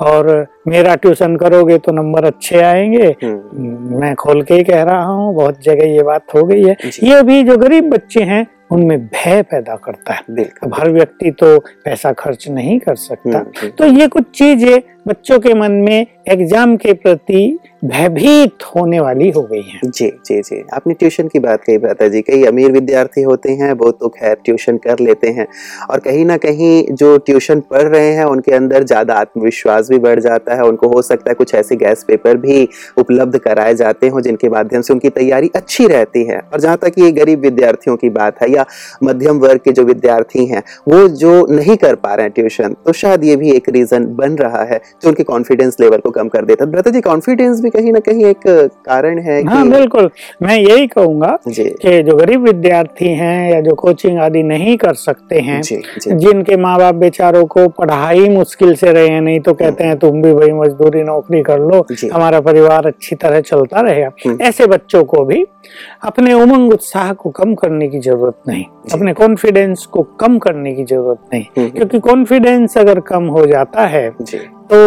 और 0.00 0.46
मेरा 0.68 0.94
ट्यूशन 0.94 1.36
करोगे 1.36 1.78
तो 1.78 1.92
नंबर 1.92 2.24
अच्छे 2.24 2.60
आएँगे। 2.60 3.06
हम्म, 3.24 3.98
मैं 4.00 4.14
खोल 4.14 4.42
के 4.42 4.54
ही 4.54 4.64
कह 4.64 4.82
रहा 4.82 5.04
हूँ 5.04 5.34
बहुत 5.34 5.62
जगह 5.62 5.86
ये 5.86 6.02
बात 6.02 6.34
हो 6.34 6.42
गई 6.42 6.62
है। 6.62 6.76
ये 7.02 7.22
भी 7.22 7.42
जो 7.42 7.56
गरीब 7.56 7.90
बच्चे 7.90 8.22
हैं 8.22 8.46
उनमें 8.72 8.98
भय 9.06 9.42
पैदा 9.42 9.74
करता 9.76 10.12
है। 10.12 10.44
अब 10.62 10.74
हर 10.74 10.90
व्यक्ति 10.90 11.30
तो 11.30 11.58
पैसा 11.84 12.12
खर्च 12.12 12.48
नहीं 12.48 12.78
कर 12.78 12.94
सकता। 12.94 13.38
हम्म, 13.38 13.50
हम्म, 13.58 13.70
तो 13.70 13.86
ये 13.86 14.06
कुछ 14.08 14.30
चीज़ें 14.34 14.80
बच्चों 15.08 15.38
के 15.40 15.54
मन 15.54 15.72
में 15.80 16.06
एग्ज़ाम 16.28 16.76
के 16.76 16.92
प्रति 16.92 17.58
भयभीत 17.86 18.64
होने 18.66 19.00
वाली 19.00 19.28
हो 19.30 19.42
गई 19.42 19.62
हैं। 19.62 19.80
जी 19.86 20.06
जी 20.26 20.40
जी। 20.40 20.60
आपने 20.74 20.94
ट्यूशन 20.94 21.28
की 21.28 21.38
बात 21.38 21.62
कही, 21.64 21.78
भ्राता 21.78 22.06
जी, 22.08 22.20
कई 22.22 22.44
अमीर 22.44 22.72
विद्यार्थी 22.72 23.22
होते 23.22 23.52
हैं 23.52 23.72
वो 23.74 23.90
तो 23.92 24.08
खैर 24.10 24.36
ट्यूशन 24.44 24.76
कर 24.78 24.98
लेते 25.00 25.28
हैं 25.28 25.46
और 25.90 26.00
कहीं 26.00 26.24
ना 26.26 26.36
कहीं 26.38 26.94
जो 26.94 27.16
ट्यूशन 27.18 27.60
पढ़ 27.70 27.82
रहे 27.84 28.12
हैं, 28.12 28.24
उनके 28.26 28.52
अंदर 28.54 28.84
ज़्यादा 28.84 29.14
आत्मविश्वास 29.16 29.88
भी 29.90 29.98
बढ़ 29.98 30.20
जाता 30.20 30.54
है। 30.54 30.64
उनको 30.66 30.88
हो 30.88 31.02
सकता 31.02 31.30
है 31.30 31.34
कुछ 31.34 31.54
ऐसे 31.54 31.76
गैस 31.76 32.04
पेपर 32.08 32.36
भी 32.36 32.68
उपलब्ध 32.98 33.38
कराए 33.38 33.74
जाते 33.74 34.08
हो, 34.08 34.20
जिनके 34.20 34.48
माध्यम 34.48 34.82
से 34.82 34.92
उनकी 34.92 35.08
तैयारी 35.10 35.50
अच्छी 35.56 35.86
रहती 35.86 36.24
है। 36.24 36.38
और 36.42 36.60
जहाँ 36.60 36.76
तक 36.76 36.98
ये 36.98 37.10
गरीब 37.12 37.40
विद्यार्थियों 37.40 37.96
की 37.96 38.10
बात 38.10 38.42
है 38.42 38.50
या 38.52 38.66
मध्यम 39.04 39.38
वर्ग 39.38 39.60
के 39.60 39.72
जो 39.72 39.84
विद्यार्थी 39.84 40.46
हैं, 40.46 40.62
वो 40.88 41.06
जो 41.16 41.34
नहीं 41.48 41.76
कर 41.78 41.94
पा 41.96 42.14
रहे 42.14 42.24
हैं 42.24 42.32
ट्यूशन 42.32 42.74
तो 42.86 42.92
शायद 42.94 43.24
ये 43.24 43.36
भी 43.36 43.50
एक 43.52 43.68
रीजन 43.70 44.06
बन 44.16 44.36
रहा 44.36 44.62
है 44.64 44.80
जो 45.02 45.08
उनके 45.08 45.22
कॉन्फिडेंस 45.24 45.76
लेवल 45.80 45.98
को 45.98 46.10
कम 46.12 46.28
कर 46.28 46.44
देता 46.44 46.64
है। 46.64 46.70
भ्राता 46.70 46.90
जी 46.90 47.00
कॉन्फिडेंस 47.02 47.60
भी 47.60 47.70
कहीं 47.76 47.92
ना 47.92 48.00
कहीं 48.00 48.24
एक 48.26 48.42
कारण 48.86 49.18
है 49.20 49.42
हाँ 49.44 49.62
कि 49.62 49.70
बिल्कुल। 49.70 50.10
मैं 50.42 50.56
यही 50.56 50.86
कहूँगा 50.88 51.36
कि 51.48 52.02
जो 52.02 52.16
गरीब 52.16 52.42
विद्यार्थी 52.42 53.08
हैं 53.14 53.50
या 53.50 53.60
जो 53.60 53.74
कोचिंग 53.76 54.18
आदि 54.20 54.42
नहीं 54.44 54.76
कर 54.76 54.94
सकते 54.96 55.40
हैं 55.40 55.60
जी 55.62 55.76
जी 55.76 56.14
जिनके 56.16 56.56
माँ 56.58 56.76
बाप 56.78 56.94
बेचारों 56.96 57.44
को 57.46 57.66
पढ़ाई 57.76 58.28
मुश्किल 58.28 58.74
से 58.74 58.92
रहे 58.92 59.08
हैं 59.08 59.20
नहीं 59.20 59.40
तो 59.40 59.54
कहते 59.54 59.84
हैं 59.84 59.98
तुम 59.98 60.22
भी 60.22 60.32
भाई 60.34 60.52
मजदूरी 60.54 61.02
नौकरी 61.04 61.42
कर 61.42 61.58
लो 61.62 61.84
हमारा 62.06 62.40
परिवार 62.42 62.86
अच्छी 62.86 63.16
तरह 63.16 63.40
चलता 63.42 63.80
रहेगा 63.80 64.10
हम्म। 64.26 64.42
ऐसे 64.42 64.66
बच्चों 64.68 65.04
को 65.04 65.24
भी 65.24 65.44
अपने 66.04 66.32
उमंग 66.34 66.72
उत्साह 66.72 67.12
को 67.14 67.30
कम 67.32 67.54
करने 67.56 67.88
की 67.88 68.00
ज़रूरत 68.00 68.40
नहीं 68.48 68.64
अपने 68.92 69.12
कॉन्फिडेंस 69.14 69.84
को 69.88 70.02
कम 70.20 70.38
करने 70.38 70.74
की 70.74 70.84
ज़रूरत 70.84 71.18
नहीं 71.32 71.44
हम्म, 71.58 71.68
क्योंकि 71.70 71.98
कॉन्फिडेंस 72.00 72.78
अगर 72.78 73.00
कम 73.04 73.24
हो 73.28 73.46
जाता 73.46 73.86
है 73.88 74.08
तो 74.70 74.78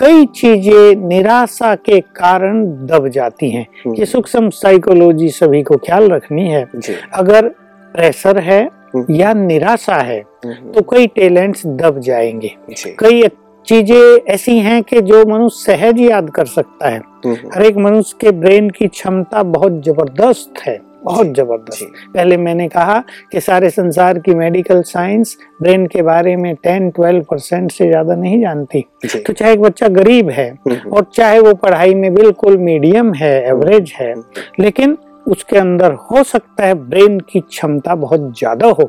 कई 0.00 0.24
चीज़ें 0.26 1.08
निराशा 1.08 1.74
के 1.74 2.00
कारण 2.00 2.64
दब 2.86 3.08
जाती 3.08 3.50
हैं। 3.50 3.66
हम्म, 3.84 3.94
ये 3.94 4.06
सूक्ष्म 4.06 4.50
साइकोलॉजी 4.50 5.28
सभी 5.28 5.62
को 5.62 5.76
ख्याल 5.76 6.08
रखनी 6.08 6.48
है। 6.48 6.68
अगर 7.14 7.48
प्रेशर 7.94 8.38
है 8.38 8.62
हम्म। 8.94 9.14
या 9.14 9.32
निराशा 9.32 9.94
है 9.94 10.22
हम्म, 10.44 10.72
तो 10.72 10.82
कई 10.82 11.06
टैलेंट्स 11.06 11.66
दब 11.66 11.98
जाएँगे। 11.98 12.56
कई 12.98 13.22
चीज़ें 13.66 14.32
ऐसी 14.34 14.58
हैं 14.58 14.82
कि 14.82 15.00
जो 15.00 15.24
मनुष्य 15.26 15.72
सहज 15.72 16.00
याद 16.00 16.30
कर 16.30 16.44
सकता 16.44 16.88
है। 16.88 17.00
हर 17.26 17.62
एक 17.62 17.76
मनुष्य 17.76 18.16
के 18.20 18.30
ब्रेन 18.30 18.70
की 18.70 18.86
क्षमता 18.86 19.42
बहुत 19.42 19.82
ज़बरदस्त 19.84 20.62
है। 20.66 20.89
बहुत 21.04 21.26
ज़बरदस्त। 21.36 21.84
पहले 22.14 22.36
मैंने 22.36 22.68
कहा 22.68 22.98
कि 23.32 23.40
सारे 23.40 23.70
संसार 23.70 24.18
की 24.18 24.34
मेडिकल 24.34 24.82
साइंस 24.84 25.36
ब्रेन 25.62 25.86
के 25.86 26.02
बारे 26.02 26.36
में 26.36 26.54
10-12 26.66 27.22
परसेंट 27.30 27.70
से 27.72 27.88
ज़्यादा 27.88 28.14
नहीं 28.14 28.40
जानती। 28.40 28.84
तो 29.06 29.32
चाहे 29.32 29.52
एक 29.52 29.60
बच्चा 29.60 29.88
गरीब 29.90 30.30
है 30.30 30.48
हम्म, 30.50 30.90
और 30.90 31.06
चाहे 31.14 31.38
वो 31.40 31.54
पढ़ाई 31.56 31.94
में 31.94 32.12
बिल्कुल 32.14 32.58
मीडियम 32.60 33.12
है 33.14 33.32
एवरेज 33.48 33.92
है 33.96 34.14
लेकिन 34.60 34.96
उसके 35.26 35.56
अंदर 35.58 35.92
हो 36.02 36.22
सकता 36.22 36.64
है 36.66 36.74
ब्रेन 36.84 37.18
की 37.22 37.40
क्षमता 37.40 37.94
बहुत 37.94 38.20
ज़्यादा 38.38 38.66
हो। 38.68 38.88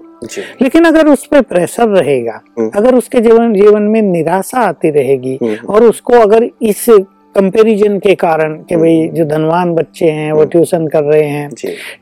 लेकिन 0.61 0.85
अगर 0.85 1.07
उस 1.07 1.25
पर 1.25 1.41
प्रेशर 1.43 1.87
रहेगा 1.89 2.39
हम्म। 2.59 2.69
अगर 2.75 2.95
उसके 2.95 3.19
जीवन 3.21 3.53
जीवन 3.53 3.81
में 3.83 4.01
निराशा 4.01 4.59
आती 4.59 4.89
रहेगी 4.91 5.37
हम्म, 5.43 5.55
और 5.67 5.83
उसको 5.83 6.13
अगर 6.13 6.49
इस 6.61 6.85
कंपैरिजन 7.35 7.97
के 7.99 8.13
कारण 8.15 8.55
कि 8.63 8.75
भाई 8.75 9.07
जो 9.13 9.25
धनवान 9.25 9.73
बच्चे 9.73 10.05
हैं 10.07 10.31
वो 10.31 10.39
हम्म। 10.39 10.49
ट्यूशन 10.49 10.87
कर 10.87 11.03
रहे 11.03 11.23
हैं 11.23 11.49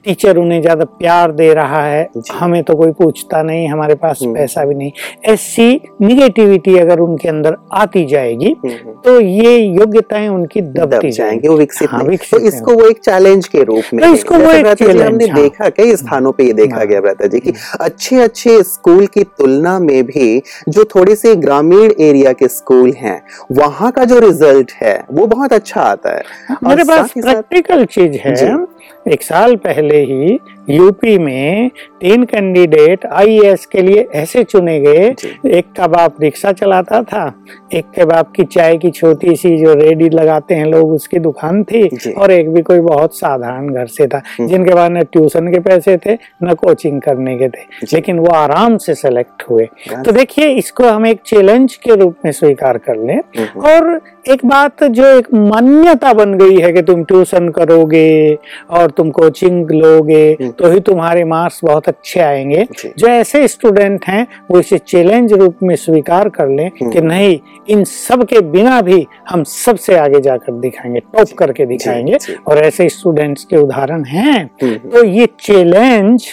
टीचर 0.06 0.38
उन्हें 0.38 0.62
ज़्यादा 0.62 0.86
प्यार 0.94 1.32
दे 1.32 1.54
रहा 1.54 1.84
है 1.84 2.08
हमें 2.32 2.62
तो 2.64 2.76
कोई 2.76 2.92
पूछता 2.94 3.42
नहीं 3.44 3.68
हमारे 3.68 3.96
पास 3.96 4.20
हम्म। 4.22 4.34
पैसा 4.34 4.64
भी 4.66 4.76
नहीं 4.76 4.92
ऐसी 5.26 5.70
निगेटिविटी 6.02 6.78
अगर 6.78 7.00
उनके 7.00 7.30
अंदर 7.30 7.58
आती 7.74 8.06
जाएगी 8.06 8.56
हम्म, 8.56 8.74
हम्म। 8.74 8.94
तो 9.02 9.20
ये 9.20 9.58
योग्यताएँ 9.58 10.28
उनकी 10.30 10.62
दबती 10.62 11.12
जाएँगी 11.12 11.48
वो 11.48 11.58
विकसित 11.58 11.90
हाँ, 11.90 12.04
तो 12.06 12.40
इसको 12.40 12.74
वो 12.74 12.88
एक 12.90 13.00
चैलेंज 13.00 13.48
के 13.48 13.64
रूप 13.64 13.94
में 13.94 14.06
तो 14.06 14.14
इसको 14.14 14.36
वो 14.36 14.52
एक 14.52 14.82
हमने 15.02 15.26
हाँ। 15.26 15.42
देखा 15.42 15.70
कई 15.72 15.96
स्थानों 15.96 16.32
पे 16.32 16.46
ये 16.46 16.54
देखा 16.54 16.78
हाँ। 16.78 16.86
गया 16.86 17.02
भ्राता 17.02 17.28
जी 17.28 17.40
की 17.40 17.54
अच्छे 17.82 18.22
अच्छे 18.22 18.62
स्कूल 18.64 19.06
की 19.08 19.24
तुलना 19.38 19.78
में 19.80 20.04
भी 20.06 20.42
जो 20.70 20.84
थोड़े 20.96 21.16
से 21.16 21.36
ग्रामीण 21.38 21.92
एरिया 22.02 22.34
के 22.34 22.48
स्कूल 22.50 22.94
हैं 22.98 23.22
वहाँ 23.54 23.92
का 23.92 24.04
जो 24.06 24.20
रिज़ल्ट 24.20 24.72
है 24.82 24.98
वो 25.20 25.26
बहुत 25.28 25.54
अच्छा 25.54 25.82
आता 25.82 26.16
है। 26.16 26.24
मेरे 26.64 26.84
पास 26.84 27.12
प्रैक्टिकल 27.18 27.86
चीज़ 27.86 28.18
है। 28.18 28.34
एक 29.08 29.24
साल 29.24 29.56
पहले 29.56 30.02
ही 30.04 30.40
यूपी 30.70 31.18
में 31.18 31.70
तीन 32.02 32.24
कैंडिडेट 32.24 33.06
आईएएस 33.06 33.66
के 33.66 33.82
लिए 33.82 34.08
ऐसे 34.16 34.44
चुने 34.44 34.80
गए। 34.80 35.08
एक 35.58 35.72
का 35.78 35.88
बाप 35.88 36.22
रिक्शा 36.22 36.52
चलाता 36.52 37.02
था 37.04 37.26
एक 37.74 37.86
के 37.86 38.06
बाप 38.06 38.32
की 38.32 38.44
चाय 38.44 38.78
की 38.78 38.90
छोटी 38.92 39.36
सी 39.36 39.56
जो 39.58 39.74
रेडी 39.74 40.10
लगाते 40.10 40.56
हैं 40.56 40.66
लोग 40.66 40.92
उसकी 40.92 41.20
दुकान 41.20 41.64
थी 41.64 41.84
और 42.14 42.32
एक 42.32 42.50
भी 42.50 42.62
कोई 42.62 42.80
बहुत 42.80 43.16
साधारण 43.16 43.70
घर 43.70 43.88
से 43.88 44.08
था 44.08 44.22
हम्म। 44.28 44.48
जिनके 44.50 44.74
पास 44.76 44.90
न 44.92 45.04
ट्यूशन 45.04 45.52
के 45.52 45.60
पैसे 45.60 45.98
थे 46.06 46.14
न 46.44 46.54
कोचिंग 46.54 47.02
करने 47.02 47.38
के 47.38 47.50
थे 47.50 47.64
लेकिन 47.94 48.20
वो 48.20 48.32
आराम 48.34 48.78
से 48.78 48.96
सेलेक्ट 48.96 49.44
हुए। 49.50 49.66
तो 50.06 50.12
देखिए 50.12 50.48
इसको 50.50 50.88
हम 50.88 51.06
एक 51.06 51.20
चैलेंज 51.26 51.76
के 51.76 51.96
रूप 51.96 52.16
में 52.26 52.32
स्वीकार 52.32 52.78
कर 52.78 52.98
लें। 52.98 53.16
हम्म, 53.16 53.62
और 53.62 54.00
एक 54.30 54.46
बात 54.46 54.84
जो 54.84 55.06
एक 55.18 55.28
मान्यता 55.34 56.14
बन 56.14 56.34
गई 56.38 56.58
है 56.62 56.72
कि 56.74 56.82
तुम 56.82 57.04
ट्यूशन 57.04 57.50
करोगे 57.50 58.38
और 58.70 58.92
तुम 58.92 59.10
कोचिंग 59.12 59.72
लोगे 59.72 60.24
हम्म। 60.42 60.52
तो 60.60 60.72
ही 60.72 60.80
तुम्हारे 60.80 61.24
मार्क्स 61.24 61.60
बहुत 61.64 61.88
अच्छे 61.88 62.20
आएँगे। 62.20 62.68
जो। 62.98 63.08
ऐसे 63.08 63.48
स्टूडेंट 63.48 64.06
हैं 64.06 64.28
वो 64.52 64.60
इसे 64.60 64.78
चैलेंज 64.78 65.34
रूप 65.34 65.58
में 65.64 65.76
स्वीकार 65.76 66.30
कर 66.30 66.48
लें 66.48 66.68
हम्म। 66.68 66.92
कि 66.92 67.02
नहीं 67.02 67.40
इन 67.70 67.84
सब 67.84 68.24
के 68.24 68.42
बिना 68.42 68.82
भी 68.82 69.06
हम 69.30 69.44
सबसे 69.44 69.98
आगे 69.98 70.22
जाकर 70.22 70.60
दिखाएँगे 70.60 71.00
टॉप 71.00 71.38
करके 71.38 71.66
दिखाएँगे। 71.66 72.18
और 72.48 72.58
ऐसे 72.58 72.90
स्टूडेंट्स 72.90 73.44
के 73.44 73.58
उदाहरण 73.58 74.04
हैं 74.04 74.50
हम्म, 74.64 74.76
तो 74.76 75.04
ये 75.04 75.26
चैलेंज 75.40 76.28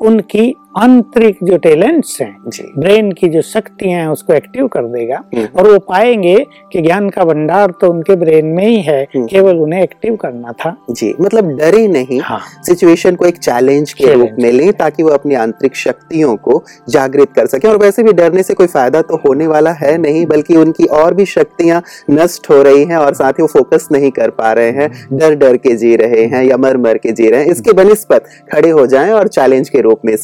उनकी 0.00 0.54
आंतरिक 0.76 1.38
जो 1.42 1.56
टैलेंट्स 1.56 2.20
हैं 2.20 2.36
ब्रेन 2.78 3.10
की 3.12 3.28
जो 3.28 3.42
शक्तियाँ 3.42 4.00
हैं 4.00 4.08
उसको 4.08 4.32
एक्टिव 4.32 4.66
कर 4.66 4.86
देगा 4.86 5.22
हम्म। 5.34 5.46
और 5.58 5.70
वो 5.70 5.78
पाएँगे 5.78 6.34
कि 6.72 6.80
ज्ञान 6.82 7.08
का 7.10 7.24
भंडार 7.24 7.70
तो 7.80 7.90
उनके 7.90 8.16
ब्रेन 8.16 8.46
में 8.46 8.66
ही 8.66 8.80
है 8.80 9.00
हम्म। 9.04 9.26
केवल 9.26 9.56
उन्हें 9.56 9.82
एक्टिव 9.82 10.16
करना 10.16 10.52
था। 10.52 10.76
जी 10.90 11.12
मतलब 11.20 11.48
डरे 11.58 11.86
नहीं। 11.88 12.20
हाँ। 12.20 12.40
सिचुएशन 12.62 13.14
को 13.14 13.26
एक 13.26 13.38
चैलेंज 13.38 13.92
के 13.92 14.12
रूप 14.14 14.36
में 14.40 14.50
लें 14.52 14.72
ताकि 14.72 15.02
वो 15.02 15.10
अपनी 15.10 15.34
आंतरिक 15.34 15.76
शक्तियों 15.76 16.34
को 16.38 16.62
जागृत 16.88 17.32
कर 17.36 17.46
सके। 17.46 17.68
और 17.68 17.78
वैसे 17.78 18.02
भी 18.02 18.12
डरने 18.12 18.42
से 18.42 18.54
कोई 18.54 18.66
फ़ायदा 18.66 19.02
तो 19.02 19.16
होने 19.26 19.46
वाला 19.46 19.72
है 19.72 19.96
नहीं 19.98 20.26
बल्कि 20.26 20.56
उनकी 20.56 20.86
और 20.96 21.14
भी 21.14 21.26
शक्तियाँ 21.26 21.82
नष्ट 22.10 22.50
हो 22.50 22.60
रही 22.62 22.84
हैं 22.84 22.96
और 22.96 23.14
साथ 23.14 23.32
ही 23.32 23.42
वो 23.42 23.48
फोकस 23.48 23.88
नहीं 23.92 24.10
कर 24.10 24.30
पा 24.32 24.52
रहे 24.52 24.70
हैं। 24.72 24.90
डर 25.12 25.34
डर 25.36 25.56
के 25.56 25.74
जी 25.76 25.94
रहे 25.96 26.24
हैं 26.26 26.44
या 26.44 26.56
मर 26.56 26.76
मर 26.76 26.98
के 26.98 27.12
जी 27.12 27.30
रहे 27.30 27.40
हैं। 27.40 27.50
इसके 27.52 27.72
बनिस्पत 27.74 28.28
खड़े 28.52 28.70
हो 28.70 28.86
जाएँ 28.86 29.12
और 29.12 29.28
चैलेंज 29.30 29.68
के 29.68 29.80
रूप 29.80 30.00
में 30.04 30.14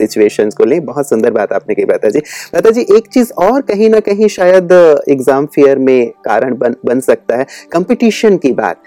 सिचुएशंस 0.43 0.55
को 0.55 0.65
लें। 0.65 0.85
बहुत 0.85 1.09
सुंदर 1.09 1.31
बात 1.31 1.53
आपने 1.53 1.75
कही 1.75 1.85
बता 1.87 2.09
जी 2.09 2.21
बता 2.55 2.71
जी 2.71 2.81
एक 2.97 3.07
चीज़ 3.09 3.33
और 3.39 3.61
कहीं 3.63 3.91
ना 3.91 4.01
कहीं 4.01 4.29
शायद 4.31 4.73
एग्ज़ाम 5.09 5.47
फेयर 5.47 5.79
में 5.79 6.11
कारण 6.25 6.57
बन 6.59 6.75
बन 6.87 7.01
सकता 7.03 7.37
है। 7.37 7.47
कंपटीशन 7.73 8.37
की 8.37 8.53
बात 8.53 8.83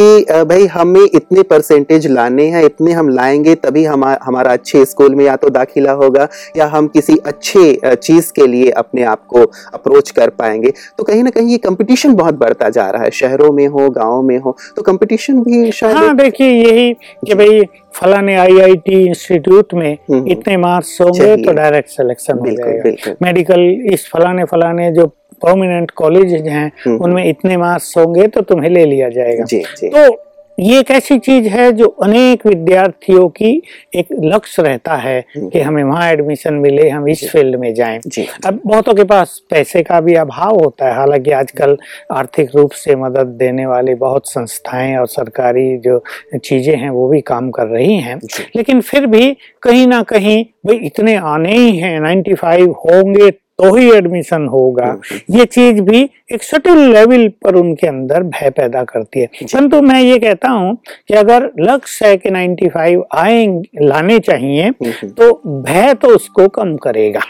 कि 0.00 0.44
भाई 0.44 0.66
हमें 0.66 1.00
इतने 1.04 1.42
परसेंटेज 1.42 2.06
लाने 2.06 2.44
हैं 2.46 2.64
इतने 2.64 2.92
हम 2.92 3.08
लाएँगे 3.10 3.54
तभी 3.56 3.84
हम 3.84 4.04
हमारा 4.22 4.52
अच्छे 4.52 4.84
स्कूल 4.84 5.14
में 5.14 5.24
या 5.24 5.34
तो 5.36 5.48
दाखिला 5.50 5.92
होगा 5.94 6.28
या 6.56 6.66
हम 6.66 6.86
किसी 6.88 7.16
अच्छे 7.26 7.94
चीज़ 7.96 8.32
के 8.32 8.46
लिए 8.46 8.70
अपने 8.82 9.02
आप 9.04 9.24
को 9.26 9.44
अप्रोच 9.74 10.10
कर 10.10 10.30
पाएँगे। 10.38 10.72
तो 10.98 11.04
कहीं 11.04 11.22
ना 11.22 11.30
कहीं 11.30 11.48
ये 11.48 11.58
कंपटीशन 11.58 12.14
बहुत 12.14 12.34
बढ़ता 12.36 12.68
जा 12.70 12.88
रहा 12.90 13.02
है। 13.02 13.10
शहरों 13.12 13.52
में 13.52 13.66
हो 13.68 13.88
गाँव 13.90 14.22
में 14.22 14.38
हो 14.38 14.56
तो 14.76 14.82
कंपटीशन 14.82 15.42
भी 15.42 15.70
शायद 15.72 15.96
हाँ 15.96 16.16
देखिए 16.16 16.48
यही 16.48 16.92
कि 17.26 17.34
भाई 17.34 17.62
फलाने 17.94 18.34
आईआईटी 18.36 19.04
इंस्टीट्यूट 19.06 19.74
में 19.74 19.92
हम्म, 20.10 20.26
इतने 20.28 20.56
मार्क्स 20.56 20.96
होंगे। 21.00 21.36
तो 21.36 21.52
डायरेक्ट 21.52 21.88
सिलेक्शन 21.88 22.38
हो 22.38 22.50
जाएगा। 22.50 23.14
मेडिकल 23.22 23.60
इस 23.92 24.08
फलाने 24.10 24.44
फलाने 24.44 24.90
जो 24.92 25.06
प्रोमिनेंट 25.42 25.90
कॉलेज 25.90 26.32
हैं 26.48 26.66
हम्म, 26.86 26.96
उनमें 26.96 27.24
इतने 27.24 27.56
मार्क्स 27.56 27.96
होंगे 27.96 28.26
तो 28.26 28.40
तुम्हें 28.40 28.70
ले 28.70 28.84
लिया 28.84 29.08
जाएगा। 29.08 29.44
जी 29.44 29.62
जी। 29.78 29.88
तो 29.88 30.12
ये 30.60 30.78
एक 30.80 30.90
ऐसी 30.90 31.18
चीज़ 31.18 31.46
है 31.48 31.70
जो 31.72 31.86
अनेक 32.04 32.46
विद्यार्थियों 32.46 33.28
की 33.28 33.50
एक 33.94 34.08
लक्ष्य 34.24 34.62
रहता 34.62 34.94
है 34.96 35.20
कि 35.36 35.60
हमें 35.60 35.82
वहाँ 35.84 36.10
एडमिशन 36.12 36.54
मिले 36.54 36.88
हम 36.88 37.08
इस 37.08 37.24
फ़ील्ड 37.30 37.56
में 37.56 37.72
जाएँ। 37.74 37.98
जी। 38.06 38.26
अब 38.46 38.60
बहुतों 38.66 38.94
के 38.94 39.04
पास 39.04 39.40
पैसे 39.50 39.82
का 39.82 40.00
भी 40.00 40.14
अभाव 40.14 40.58
होता 40.60 40.86
है। 40.86 40.94
हालाँकि 40.94 41.30
आजकल 41.30 41.76
आर्थिक 42.12 42.54
रूप 42.56 42.70
से 42.72 42.96
मदद 42.96 43.26
देने 43.38 43.66
वाली 43.66 43.94
बहुत 43.94 44.28
संस्थाएँ 44.28 44.96
और 44.96 45.06
सरकारी 45.06 45.76
जो 45.78 46.02
चीज़ें 46.44 46.76
हैं 46.76 46.90
वो 46.90 47.08
भी 47.08 47.20
काम 47.20 47.50
कर 47.50 47.66
रही 47.66 47.96
हैं। 47.98 48.18
लेकिन 48.56 48.80
फिर 48.80 49.06
भी 49.06 49.36
कहीं 49.62 49.86
ना 49.86 50.02
कहीं 50.02 50.42
भाई 50.66 50.76
इतने 50.86 51.16
आने 51.16 51.56
ही 51.56 51.76
हैं। 51.78 51.98
95 52.00 52.68
होंगे 52.84 53.30
तो 53.60 53.74
ही 53.76 53.90
एडमिशन 53.92 54.46
होगा। 54.48 54.86
ये 55.30 55.44
चीज़ 55.44 55.80
भी 55.82 56.02
एक 56.32 56.42
सटल 56.42 56.78
लेवल 56.92 57.26
पर 57.44 57.54
उनके 57.54 57.86
अंदर 57.86 58.22
भय 58.22 58.50
पैदा 58.50 58.82
करती 58.84 59.20
है। 59.20 59.26
परंतु 59.26 59.80
मैं 59.82 60.00
ये 60.00 60.18
कहता 60.18 60.48
हूँ 60.48 60.76
कि 61.08 61.14
अगर 61.14 61.50
लक्ष्य 61.60 62.06
है 62.06 62.16
कि 62.16 62.30
95 62.30 63.02
आएँगे 63.14 63.86
लाने 63.86 64.18
चाहिए 64.18 64.68
हम्म, 64.68 65.08
तो 65.08 65.32
भय 65.62 65.94
तो 65.94 66.08
उसको 66.08 66.48
कम 66.48 66.76
करेगा। 66.76 67.20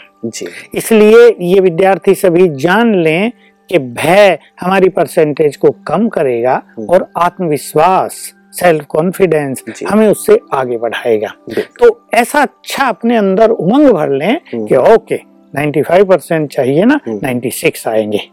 इसलिए 0.75 1.27
ये 1.41 1.59
विद्यार्थी 1.59 2.13
सभी 2.15 2.47
जान 2.55 2.93
लें 2.95 3.31
कि 3.69 3.77
भय 3.77 4.37
हमारी 4.61 4.89
परसेंटेज 4.89 5.55
को 5.57 5.69
कम 5.87 6.07
करेगा 6.09 6.61
और 6.89 7.07
आत्मविश्वास 7.17 8.33
सेल्फ 8.53 8.85
कॉन्फिडेंस 8.85 9.63
हमें 9.87 10.07
उससे 10.07 10.39
आगे 10.53 10.77
बढ़ाएगा। 10.77 11.33
तो 11.79 11.89
ऐसा 12.13 12.41
अच्छा 12.41 12.85
अपने 12.85 13.17
अंदर 13.17 13.49
उमंग 13.49 13.89
भर 13.89 14.09
लें 14.09 14.33
हम्म। 14.53 14.65
कि 14.65 14.75
ओके 14.75 15.30
95 15.53 16.03
परसेंट 16.05 16.49
चाहिए 16.51 16.85
ना 16.85 16.99
हम्म। 17.07 17.19
96 17.21 17.87
आएँगे 17.87 18.29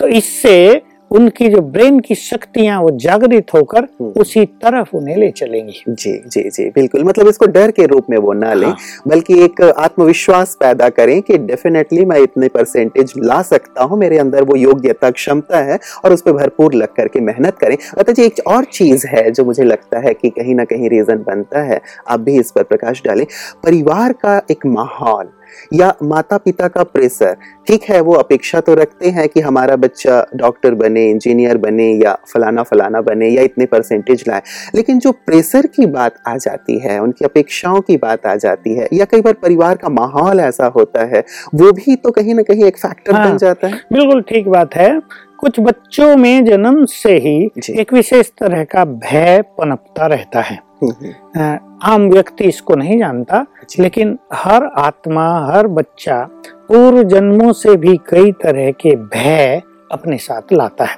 तो 0.00 0.08
इससे 0.08 0.82
उनकी 1.10 1.48
जो 1.48 1.60
ब्रेन 1.66 1.98
की 2.00 2.14
शक्तियाँ 2.14 2.80
वो 2.80 2.90
जागृत 2.96 3.46
होकर 3.54 3.84
हम्म। 4.00 4.20
उसी 4.20 4.44
तरफ़ 4.56 4.90
उन्हें 4.96 5.16
ले 5.16 5.30
चलेंगी 5.30 5.82
जी 5.88 6.12
जी 6.26 6.42
जी 6.50 6.68
बिल्कुल 6.70 7.04
मतलब 7.04 7.28
इसको 7.28 7.46
डर 7.46 7.70
के 7.70 7.86
रूप 7.86 8.10
में 8.10 8.16
वो 8.18 8.32
ना 8.32 8.52
लें 8.54 8.66
हाँ। 8.66 8.76
बल्कि 9.08 9.38
एक 9.44 9.60
आत्मविश्वास 9.62 10.54
पैदा 10.60 10.88
करें 10.90 11.20
कि 11.22 11.38
डेफिनेटली 11.40 12.04
मैं 12.04 12.18
इतने 12.18 12.48
परसेंटेज 12.48 13.12
ला 13.18 13.40
सकता 13.42 13.84
हूँ 13.84 13.98
मेरे 13.98 14.18
अंदर 14.18 14.44
वो 14.44 14.56
योग्यता 14.56 15.10
क्षमता 15.10 15.62
है 15.62 15.78
और 16.04 16.12
उस 16.12 16.22
पर 16.22 16.32
भरपूर 16.32 16.74
लग 16.74 16.94
करके 16.94 17.20
मेहनत 17.22 17.58
करें 17.58 17.76
अतः 17.98 18.12
जी 18.12 18.24
एक 18.24 18.40
और 18.46 18.64
चीज़ 18.72 19.06
है 19.06 19.30
जो 19.30 19.44
मुझे 19.44 19.64
लगता 19.64 20.06
है 20.06 20.14
कि 20.14 20.30
कहीं 20.30 20.54
ना 20.54 20.64
कहीं 20.66 20.90
रीजन 20.90 21.24
बनता 21.24 21.62
है 21.64 21.80
आप 22.08 22.20
भी 22.20 22.38
इस 22.40 22.50
पर 22.50 22.62
प्रकाश 22.64 23.02
डालें 23.04 23.26
परिवार 23.64 24.12
का 24.24 24.40
एक 24.50 24.66
माहौल 24.68 25.28
या 25.74 25.92
माता 26.02 26.36
पिता 26.38 26.68
का 26.68 26.82
प्रेशर 26.82 27.36
ठीक 27.66 27.84
है 27.84 28.00
वो 28.00 28.14
अपेक्षा 28.14 28.60
तो 28.60 28.74
रखते 28.74 29.10
हैं 29.10 29.28
कि 29.28 29.40
हमारा 29.40 29.76
बच्चा 29.76 30.24
डॉक्टर 30.36 30.74
बने 30.74 31.08
इंजीनियर 31.10 31.58
बने 31.58 31.90
या 31.94 32.16
फलाना 32.34 32.62
फलाना 32.62 33.00
बने 33.00 33.28
या 33.28 33.42
इतने 33.42 33.66
परसेंटेज 33.66 34.24
लाए 34.28 34.42
लेकिन 34.74 34.98
जो 34.98 35.12
प्रेशर 35.26 35.66
की 35.66 35.86
बात 35.86 36.14
आ 36.28 36.36
जाती 36.36 36.78
है 36.78 36.98
उनकी 36.98 37.24
अपेक्षाओं 37.24 37.80
की 37.80 37.96
बात 37.96 38.26
आ 38.26 38.34
जाती 38.36 38.74
है 38.74 38.88
या 38.92 39.04
कई 39.04 39.20
बार 39.20 39.34
परिवार 39.42 39.76
का 39.76 39.88
माहौल 39.88 40.40
ऐसा 40.40 40.66
होता 40.76 41.04
है 41.06 41.24
वो 41.54 41.72
भी 41.72 41.96
तो 41.96 42.10
कहीं 42.10 42.34
ना 42.34 42.42
कहीं 42.42 42.64
एक 42.64 42.78
फैक्टर 42.78 43.14
हाँ। 43.14 43.30
बन 43.30 43.36
जाता 43.38 43.68
है 43.68 43.80
बिल्कुल 43.92 44.22
ठीक 44.22 44.48
बात 44.48 44.74
है 44.74 44.90
कुछ 45.38 45.60
बच्चों 45.60 46.16
में 46.16 46.44
जन्म 46.44 46.84
से 46.84 47.16
ही 47.18 47.36
एक 47.80 47.92
विशेष 47.92 48.30
तरह 48.38 48.64
का 48.64 48.84
भय 48.84 49.42
पनपता 49.58 50.06
रहता 50.06 50.40
है 50.40 50.58
हम्म, 50.82 50.92
हम्म, 51.36 51.58
आम 51.82 52.08
व्यक्ति 52.10 52.44
इसको 52.44 52.74
नहीं 52.74 52.98
जानता। 52.98 53.44
लेकिन 53.78 54.18
हर 54.34 54.64
आत्मा 54.78 55.26
हर 55.46 55.66
बच्चा 55.66 56.22
पूर्व 56.68 57.02
जन्मों 57.02 57.52
से 57.52 57.76
भी 57.76 57.96
कई 58.08 58.32
तरह 58.32 58.70
के 58.70 58.96
भय 58.96 59.62
अपने 59.90 60.18
साथ 60.18 60.42
लाता 60.52 60.84
है। 60.84 60.96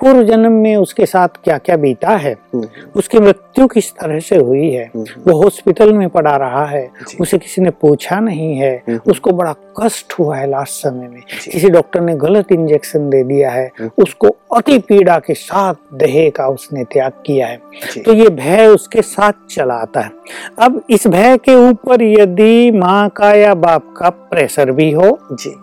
पूर्व 0.00 0.22
जन्म 0.22 0.52
में 0.52 0.76
उसके 0.76 1.06
साथ 1.06 1.28
क्या 1.28 1.58
क्या 1.58 1.76
बीता 1.76 2.08
है? 2.08 2.36
हम्म, 2.54 2.66
उसकी 2.96 3.18
मृत्यु 3.18 3.66
किस 3.66 3.92
तरह 3.92 4.18
से 4.18 4.36
हुई 4.36 4.70
है? 4.70 4.90
हम्म, 4.94 5.30
वो 5.30 5.42
हॉस्पिटल 5.42 5.92
में 5.92 6.08
पड़ा 6.08 6.36
रहा 6.36 6.66
है। 6.66 6.90
उसे 7.20 7.38
किसी 7.38 7.62
ने 7.62 7.70
पूछा 7.70 8.20
नहीं 8.20 8.54
है। 8.56 8.82
हम्म। 8.88 9.00
उसको 9.10 9.30
बड़ा 9.30 9.54
कष्ट 9.80 10.12
हुआ 10.12 10.36
है 10.36 10.50
लास्ट 10.50 10.72
समय 10.72 11.08
में। 11.08 11.22
किसी 11.52 11.70
डॉक्टर 11.70 12.00
ने 12.00 12.16
गलत 12.16 12.52
इंजेक्शन 12.52 13.10
दे 13.10 13.24
दिया 13.24 13.50
है। 13.50 13.70
उसको 13.98 14.28
अति 14.56 14.78
पीड़ा 14.78 15.18
के 15.18 15.34
साथ 15.34 15.74
देह 15.94 16.30
का 16.36 16.48
उसने 16.48 16.84
त्याग 16.84 17.12
किया 17.26 17.46
है। 17.46 17.60
तो 18.04 18.12
ये 18.12 18.28
भय 18.28 18.66
उसके 18.66 19.02
साथ 19.02 19.32
चला 19.50 19.74
आता 19.74 20.00
है। 20.00 20.10
अब 20.58 20.82
इस 20.90 21.06
भय 21.06 21.36
के 21.36 21.54
ऊपर 21.70 22.02
यदि 22.02 22.70
माँ 22.70 23.08
का 23.08 23.32
या 23.32 23.54
बाप 23.54 23.94
का 23.96 24.10
प्रेशर 24.10 24.70
भी 24.70 24.90
हो 24.90 25.18
जी। 25.32 25.56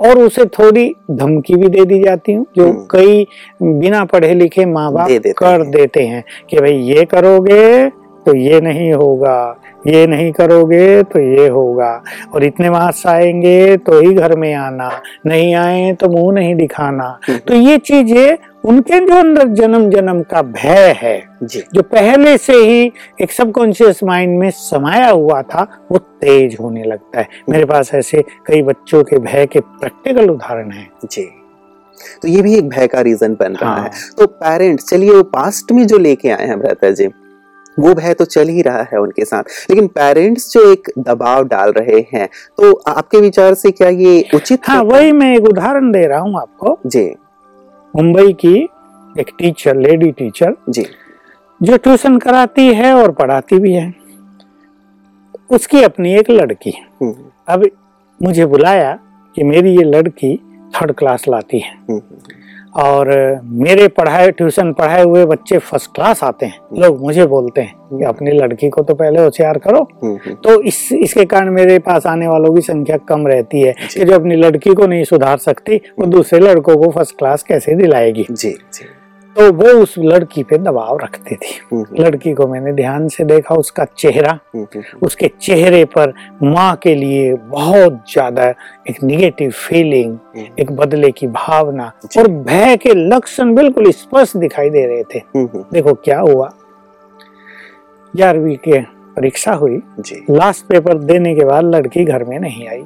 और 0.00 0.18
उसे 0.18 0.44
थोड़ी 0.44 0.92
धमकी 1.10 1.54
भी 1.54 1.68
दे 1.68 1.84
दी 1.84 2.02
जाती 2.02 2.32
हूँ 2.32 2.46
जो 2.56 2.68
हम्म। 2.68 2.86
कई 2.90 3.26
बिना 3.62 4.04
पढ़े 4.04 4.34
लिखे 4.34 4.64
माँ 4.66 4.92
बाप 4.92 5.08
दे 5.08 5.18
देते 5.18 5.32
कर 5.32 5.60
हैं। 5.60 5.70
देते 5.70 6.02
हैं 6.02 6.24
कि 6.50 6.56
भाई 6.56 6.76
ये 6.76 7.04
करोगे 7.04 7.88
तो 8.26 8.34
ये 8.36 8.60
नहीं 8.60 8.92
होगा 8.92 9.60
ये 9.86 10.06
नहीं 10.06 10.30
करोगे 10.32 11.02
तो 11.02 11.20
ये 11.20 11.48
होगा 11.48 11.90
और 12.34 12.44
इतने 12.44 12.70
मार्क्स 12.70 13.06
आएँगे 13.06 13.76
तो 13.76 14.00
ही 14.00 14.14
घर 14.14 14.36
में 14.36 14.52
आना 14.54 14.90
नहीं 15.26 15.54
आए 15.54 15.92
तो 15.92 16.08
मुँह 16.08 16.32
नहीं 16.34 16.54
दिखाना 16.54 17.18
हम्म। 17.28 17.38
तो 17.38 17.54
ये 17.54 17.78
चीज़ें 17.78 18.36
उनके 18.64 18.98
जो 19.00 19.14
अंदर 19.14 19.48
जन्म 19.48 19.88
जन्म 19.90 20.22
का 20.22 20.42
भय 20.42 20.92
है 20.96 21.16
जी। 21.42 21.62
जो 21.74 21.82
पहले 21.82 22.36
से 22.38 22.52
ही 22.52 22.92
एक 23.22 23.32
सबकॉन्शियस 23.32 24.02
माइंड 24.04 24.38
में 24.38 24.50
समाया 24.50 25.10
हुआ 25.10 25.40
था 25.42 25.62
वो 25.92 25.98
तेज 25.98 26.56
होने 26.60 26.82
लगता 26.82 27.20
है। 27.20 27.28
मेरे 27.50 27.64
पास 27.64 27.90
ऐसे 27.94 28.22
कई 28.46 28.62
बच्चों 28.62 29.02
के 29.04 29.18
भय 29.18 29.46
के 29.46 29.60
प्रैक्टिकल 29.60 30.30
उदाहरण 30.30 30.70
हैं। 30.70 30.88
जी। 31.04 31.24
तो 32.22 32.28
ये 32.28 32.42
भी 32.42 32.54
एक 32.54 32.68
भय 32.68 32.86
का 32.86 33.00
रीजन 33.00 33.34
बन 33.34 33.52
रहा 33.52 33.70
हाँ। 33.70 33.82
है। 33.84 33.90
तो 34.18 34.26
पेरेंट्स 34.26 34.88
चलिए 34.88 35.10
वो 35.10 35.22
पास्ट 35.22 35.72
में 35.72 35.86
जो 35.86 35.98
लेके 35.98 36.30
आए 36.30 36.46
हैं 36.46 36.58
भ्राता 36.60 36.90
जी 36.90 37.06
वो 37.78 37.92
भय 37.94 38.14
तो 38.14 38.24
चल 38.24 38.48
ही 38.48 38.62
रहा 38.62 38.82
है 38.92 38.98
उनके 38.98 39.24
साथ। 39.24 39.42
लेकिन 39.70 39.86
पेरेंट्स 39.88 40.52
जो 40.52 40.60
एक 40.72 40.90
दबाव 40.98 41.44
डाल 41.44 41.72
रहे 41.72 41.98
हैं 42.12 42.28
तो 42.58 42.72
आपके 42.88 43.20
विचार 43.20 43.54
से 43.54 43.70
क्या 43.70 43.88
ये 43.90 44.24
उचित 44.34 44.68
हाँ 44.68 44.76
है? 44.76 44.84
वही 44.84 45.12
मैं 45.12 45.34
एक 45.36 45.44
उदाहरण 45.44 45.90
दे 45.92 46.06
रहा 46.06 46.18
हूँ 46.18 46.40
आपको। 46.40 46.78
जी। 46.86 47.04
मुंबई 47.96 48.32
की 48.32 48.68
एक 49.18 49.26
टीचर 49.38 49.76
लेडी 49.76 50.12
टीचर 50.12 50.54
जी। 50.68 50.86
जो 51.62 51.76
ट्यूशन 51.76 52.18
कराती 52.18 52.74
है 52.74 52.94
और 52.94 53.12
पढ़ाती 53.12 53.58
भी 53.58 53.72
है। 53.72 53.94
उसकी 55.50 55.82
अपनी 55.82 56.14
एक 56.14 56.30
लड़की 56.30 56.70
है। 56.70 56.82
हम्म, 57.02 57.14
अब 57.48 57.70
मुझे 58.22 58.46
बुलाया 58.46 58.98
कि 59.36 59.42
मेरी 59.42 59.70
ये 59.70 59.84
लड़की 59.84 60.36
थर्ड 60.76 60.92
क्लास 60.92 61.28
लाती 61.28 61.58
है। 61.58 61.74
हम्म, 61.90 62.00
और 62.76 63.08
मेरे 63.44 63.88
पढ़ाए 63.88 64.30
ट्यूशन 64.30 64.72
पढ़ाए 64.72 65.02
हुए 65.02 65.24
बच्चे 65.26 65.58
फ़र्स्ट 65.58 65.90
क्लास 65.94 66.22
आते 66.24 66.46
हैं। 66.46 66.58
लोग 66.78 67.00
मुझे 67.00 67.26
बोलते 67.26 67.60
हैं 67.60 67.98
कि 67.98 68.04
अपनी 68.04 68.30
लड़की 68.30 68.68
को 68.68 68.82
तो 68.82 68.94
पहले 68.94 69.20
होशियार 69.20 69.58
करो। 69.58 69.82
हम्म, 70.04 70.14
हम्म, 70.14 70.34
तो 70.34 70.60
इस 70.62 70.92
इसके 70.92 71.24
कारण 71.24 71.50
मेरे 71.50 71.78
पास 71.78 72.06
आने 72.06 72.28
वालों 72.28 72.54
की 72.54 72.60
संख्या 72.60 72.96
कम 73.08 73.26
रहती 73.26 73.60
है 73.60 73.74
कि 73.94 74.04
जो 74.04 74.14
अपनी 74.14 74.36
लड़की 74.36 74.74
को 74.74 74.86
नहीं 74.86 75.04
सुधार 75.04 75.38
सकती 75.38 75.76
वो 75.98 76.06
दूसरे 76.06 76.40
लड़कों 76.40 76.76
को 76.76 76.90
फ़र्स्ट 76.90 77.18
क्लास 77.18 77.42
कैसे 77.42 77.74
दिलाएगी? 77.74 78.26
जी 78.30 78.50
जी। 78.50 78.84
तो 79.36 79.50
वो 79.52 79.68
उस 79.82 79.94
लड़की 79.98 80.42
पे 80.42 80.56
दबाव 80.58 80.98
रखती 80.98 81.34
थी। 81.34 81.54
हम्म, 81.62 81.80
हम्म, 81.80 82.02
लड़की 82.02 82.32
को 82.34 82.46
मैंने 82.48 82.72
ध्यान 82.72 83.08
से 83.08 83.24
देखा 83.24 83.54
उसका 83.54 83.84
चेहरा 83.98 84.38
हम्म, 84.54 84.82
उसके 85.02 85.30
चेहरे 85.40 85.84
पर 85.96 86.12
माँ 86.42 86.74
के 86.82 86.94
लिए 86.94 87.34
बहुत 87.34 88.02
ज़्यादा 88.12 88.48
एक 88.90 89.02
निगेटिव 89.04 89.50
फीलिंग 89.50 90.16
एक 90.60 90.72
बदले 90.72 91.10
की 91.10 91.26
भावना 91.28 91.92
और 92.18 92.28
भय 92.28 92.76
के 92.76 92.94
लक्षण 93.08 93.54
बिल्कुल 93.54 93.90
स्पष्ट 93.92 94.36
दिखाई 94.36 94.70
दे 94.70 94.86
रहे 94.86 95.02
थे। 95.04 95.22
देखो 95.36 95.94
क्या 95.94 96.20
हुआ। 96.20 96.50
ग्यारहवीं 98.14 98.56
के 98.58 98.80
परीक्षा 99.16 99.52
हुई। 99.52 99.80
लास्ट 100.30 100.64
पेपर 100.66 100.98
देने 101.00 101.34
के 101.34 101.44
बाद 101.44 101.64
लड़की 101.64 102.04
घर 102.04 102.24
में 102.24 102.38
नहीं 102.38 102.68
आई। 102.68 102.84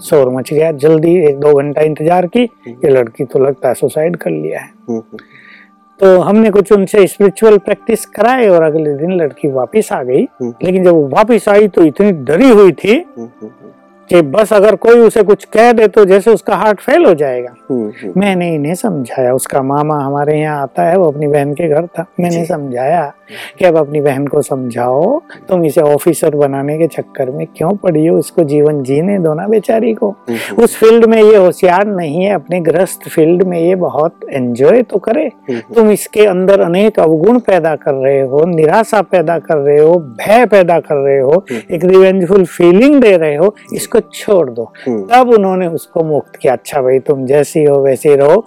शोर 0.00 0.28
मच 0.30 0.52
गया। 0.52 0.70
जल्दी 0.72 1.14
एक 1.28 1.38
दो 1.38 1.52
घंटा 1.52 1.82
इंतज़ार 1.82 2.26
की। 2.26 2.42
ये 2.42 2.88
लड़की 2.88 3.24
तो 3.24 3.38
लगता 3.38 3.68
है 3.68 3.74
सुसाइड 3.74 4.16
कर 4.16 4.30
लिया 4.30 4.60
है। 4.60 5.00
तो 6.00 6.18
हमने 6.20 6.50
कुछ 6.50 6.72
उनसे 6.72 7.06
स्पिरिचुअल 7.06 7.58
प्रैक्टिस 7.58 8.06
कराए 8.06 8.46
और 8.48 8.62
अगले 8.62 8.94
दिन 8.94 9.12
लड़की 9.12 9.48
वापस 9.48 9.88
आ 9.92 10.02
गई। 10.02 10.22
हम्म, 10.40 10.52
लेकिन 10.62 10.84
जब 10.84 10.90
वो 10.90 11.06
वापस 11.08 11.48
आई 11.48 11.68
तो 11.68 11.84
इतनी 11.84 12.12
डरी 12.12 12.50
हुई 12.50 12.72
थी 12.72 12.94
हम्म, 12.94 13.28
हम्म, 13.42 13.50
कि 14.10 14.22
बस 14.22 14.52
अगर 14.52 14.74
कोई 14.76 14.98
उसे 15.00 15.22
कुछ 15.22 15.44
कह 15.44 15.72
दे 15.72 15.86
तो 15.88 16.04
जैसे 16.04 16.30
उसका 16.30 16.56
हार्ट 16.56 16.80
फेल 16.80 17.04
हो 17.04 17.14
जाएगा। 17.14 17.54
मैंने 17.70 18.54
इन्हें 18.54 18.74
समझाया। 18.74 19.34
उसका 19.34 19.62
मामा 19.62 19.98
हमारे 19.98 20.38
यहाँ 20.40 20.62
आता 20.62 20.82
है 20.82 20.96
वो 20.96 21.10
अपनी 21.10 21.26
बहन 21.26 21.52
के 21.54 21.68
घर 21.68 21.86
था। 21.88 22.06
मैंने 22.20 22.44
समझाया 22.44 23.12
कि 23.58 23.64
अब 23.64 23.76
अपनी 23.76 24.00
बहन 24.00 24.26
को 24.26 24.40
समझाओ 24.42 25.20
तुम 25.48 25.64
इसे 25.64 25.80
ऑफिसर 25.80 26.34
बनाने 26.36 26.76
के 26.78 26.86
चक्कर 26.86 27.30
में 27.30 27.46
क्यों 27.56 27.70
पड़ी 27.76 28.06
हो? 28.06 28.18
इसको 28.18 28.44
जीवन 28.44 28.82
जीने 28.82 29.18
दो 29.18 29.34
ना 29.34 29.46
बेचारी 29.48 29.92
को। 29.94 30.08
हम्म, 30.10 30.62
उस 30.64 30.76
फ़ील्ड 30.78 31.04
में 31.04 31.16
ये 31.22 31.36
होशियार 31.36 31.86
नहीं 31.86 32.24
है 32.24 32.34
अपने 32.34 32.60
ग्रस्त 32.60 33.08
फ़ील्ड 33.08 33.42
में 33.42 33.58
ये 33.60 33.74
बहुत 33.76 34.18
एंजॉय 34.30 34.82
तो 34.82 34.98
करे। 34.98 35.24
हम्म, 35.50 35.60
तुम 35.74 35.90
इसके 35.90 36.26
अंदर 36.26 36.60
अनेक 36.60 37.00
अवगुण 37.00 37.38
पैदा 37.38 37.74
कर 37.76 37.94
रहे 37.94 38.20
हो 38.20 38.44
निराशा 38.46 39.00
पैदा 39.02 39.38
कर 39.38 39.56
रहे 39.56 39.78
हो 39.78 39.94
भय 40.20 40.46
पैदा 40.46 40.78
कर 40.80 40.96
रहे 40.96 41.18
हो 41.18 41.44
हम्म। 41.50 41.74
एक 41.74 41.84
रिवेंजफुल 41.84 42.44
फीलिंग 42.46 43.00
दे 43.02 43.16
रहे 43.16 43.36
हो 43.36 43.54
इसको 43.74 44.00
छोड़ 44.00 44.48
दो। 44.50 44.72
हम्म, 44.86 45.02
तब 45.12 45.30
उन्होंने 45.30 45.66
उसको 45.68 46.04
मुक्त 46.04 46.36
किया। 46.36 46.52
अच्छा 46.52 46.82
भाई 46.82 46.98
तुम 46.98 47.24
जैसी 47.26 47.63
हो 47.64 47.80
वैसी 47.82 48.14
रहो 48.16 48.44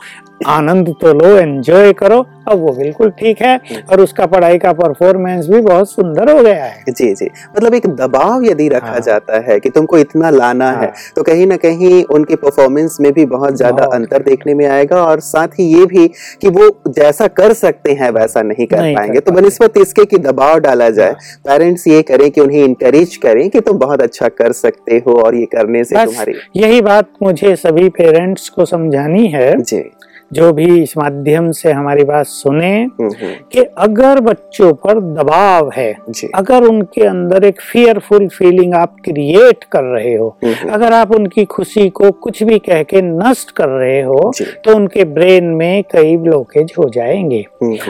आनंद 0.47 0.93
तो 1.01 1.13
लो 1.13 1.37
एंजॉय 1.37 1.93
करो 1.93 2.25
अब 2.49 2.59
वो 2.59 2.71
बिल्कुल 2.73 3.09
ठीक 3.09 3.41
है 3.41 3.59
और 3.91 4.01
उसका 4.01 4.25
पढ़ाई 4.25 4.57
का 4.57 4.71
परफॉर्मेंस 4.73 5.47
भी 5.47 5.59
बहुत 5.61 5.89
सुंदर 5.91 6.31
हो 6.31 6.43
गया 6.43 6.65
है 6.65 6.83
जी 6.89 7.13
जी 7.13 7.25
मतलब 7.25 7.73
एक 7.73 7.87
दबाव 7.87 8.43
यदि 8.43 8.67
रखा 8.67 8.87
हाँ। 8.87 8.99
जाता 8.99 9.39
है 9.39 9.59
कि 9.59 9.69
तुमको 9.69 9.97
इतना 9.97 10.29
लाना 10.29 10.65
हाँ। 10.65 10.75
है 10.75 10.85
हाँ। 10.85 10.93
तो 11.15 11.23
कहीं 11.23 11.47
ना 11.47 11.55
कहीं 11.57 12.03
उनके 12.03 12.35
परफॉर्मेंस 12.35 12.97
में 13.01 13.11
भी 13.13 13.25
बहुत 13.25 13.55
ज़्यादा 13.57 13.85
अंतर 13.85 14.23
देखने 14.23 14.53
में 14.53 14.65
आएगा 14.65 15.03
और 15.03 15.19
साथ 15.19 15.59
ही 15.59 15.65
ये 15.73 15.85
भी 15.85 16.07
कि 16.41 16.49
वो 16.49 16.69
जैसा 16.87 17.27
कर 17.27 17.53
सकते 17.53 17.91
हैं 17.91 18.09
वैसा 18.11 18.41
नहीं 18.41 18.65
कर 18.65 18.81
नहीं 18.81 18.95
कर 18.95 19.01
पाएँगे 19.01 19.19
तो 19.19 19.31
पाते। 19.31 19.41
बनस्पत 19.41 19.77
इसके 19.77 20.05
कि 20.05 20.17
दबाव 20.17 20.59
डाला 20.59 20.89
जाए 20.89 21.11
हाँ। 21.11 21.37
पेरेंट्स 21.47 21.87
ये 21.87 22.01
करें 22.01 22.29
कि 22.31 22.41
उन्हें 22.41 22.63
इंकरेज 22.63 23.15
करें 23.17 23.49
कि 23.49 23.59
तुम 23.59 23.77
बहुत 23.77 24.01
अच्छा 24.01 24.27
कर 24.27 24.51
सकते 24.51 25.03
हो 25.07 25.19
और 25.21 25.35
ये 25.35 25.45
करने 25.45 25.83
से 25.83 26.05
तुम्हारी 26.05 26.33
यही 26.55 26.81
बात 26.81 27.11
मुझे 27.23 27.55
सभी 27.55 27.89
पेरेंट्स 27.89 28.49
को 28.49 28.65
समझानी 28.65 29.27
है 29.27 29.61
जी 29.61 29.83
जो 30.31 30.51
भी 30.53 30.65
इस 30.81 30.97
माध्यम 30.97 31.49
से 31.51 31.71
हमारी 31.71 32.03
बात 32.03 32.25
सुने 32.25 32.73
हम्म, 32.75 33.09
हम्म, 33.21 33.33
कि 33.51 33.63
अगर 33.77 34.19
बच्चों 34.19 34.73
पर 34.75 34.99
दबाव 35.13 35.71
है 35.75 35.91
अगर 36.35 36.63
उनके 36.63 37.03
अंदर 37.03 37.43
एक 37.43 37.61
फियरफुल 37.61 38.27
फीलिंग 38.27 38.73
आप 38.73 38.95
क्रिएट 39.05 39.63
कर 39.71 39.83
रहे 39.83 40.15
हो 40.15 40.27
हम्म, 40.43 40.69
अगर 40.69 40.93
आप 40.93 41.11
उनकी 41.11 41.45
खुशी 41.45 41.87
को 41.89 42.11
कुछ 42.11 42.43
भी 42.43 42.59
कह 42.59 42.83
के 42.83 43.01
नष्ट 43.01 43.51
कर 43.51 43.69
रहे 43.69 44.01
हो 44.01 44.31
तो 44.65 44.75
उनके 44.75 45.03
ब्रेन 45.13 45.43
में 45.53 45.83
कई 45.91 46.15
ब्लॉकेज 46.17 46.73
हो 46.79 46.89
जाएँगे। 46.89 47.43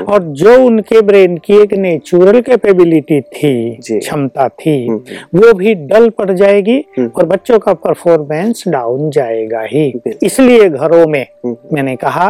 और 0.04 0.24
जो 0.42 0.56
उनके 0.66 1.02
ब्रेन 1.02 1.38
की 1.38 1.62
एक 1.62 1.74
नेचुरल 1.74 2.42
कैपेबिलिटी 2.42 3.20
थी 3.22 3.54
क्षमता 3.82 4.48
थी 4.50 4.78
वो 4.90 5.54
भी 5.54 5.74
डल 5.88 6.10
पड़ 6.10 6.32
जाएगी। 6.32 6.80
और 7.00 7.26
बच्चों 7.26 7.60
का 7.60 7.74
परफॉर्मेंस 7.74 8.64
डाउन 8.68 9.10
जाएगा 9.10 9.62
ही। 9.62 9.88
इसलिए 10.24 10.70
घरों 10.70 11.06
में 11.08 11.26
मैंने 11.74 11.96
कहा 11.96 12.27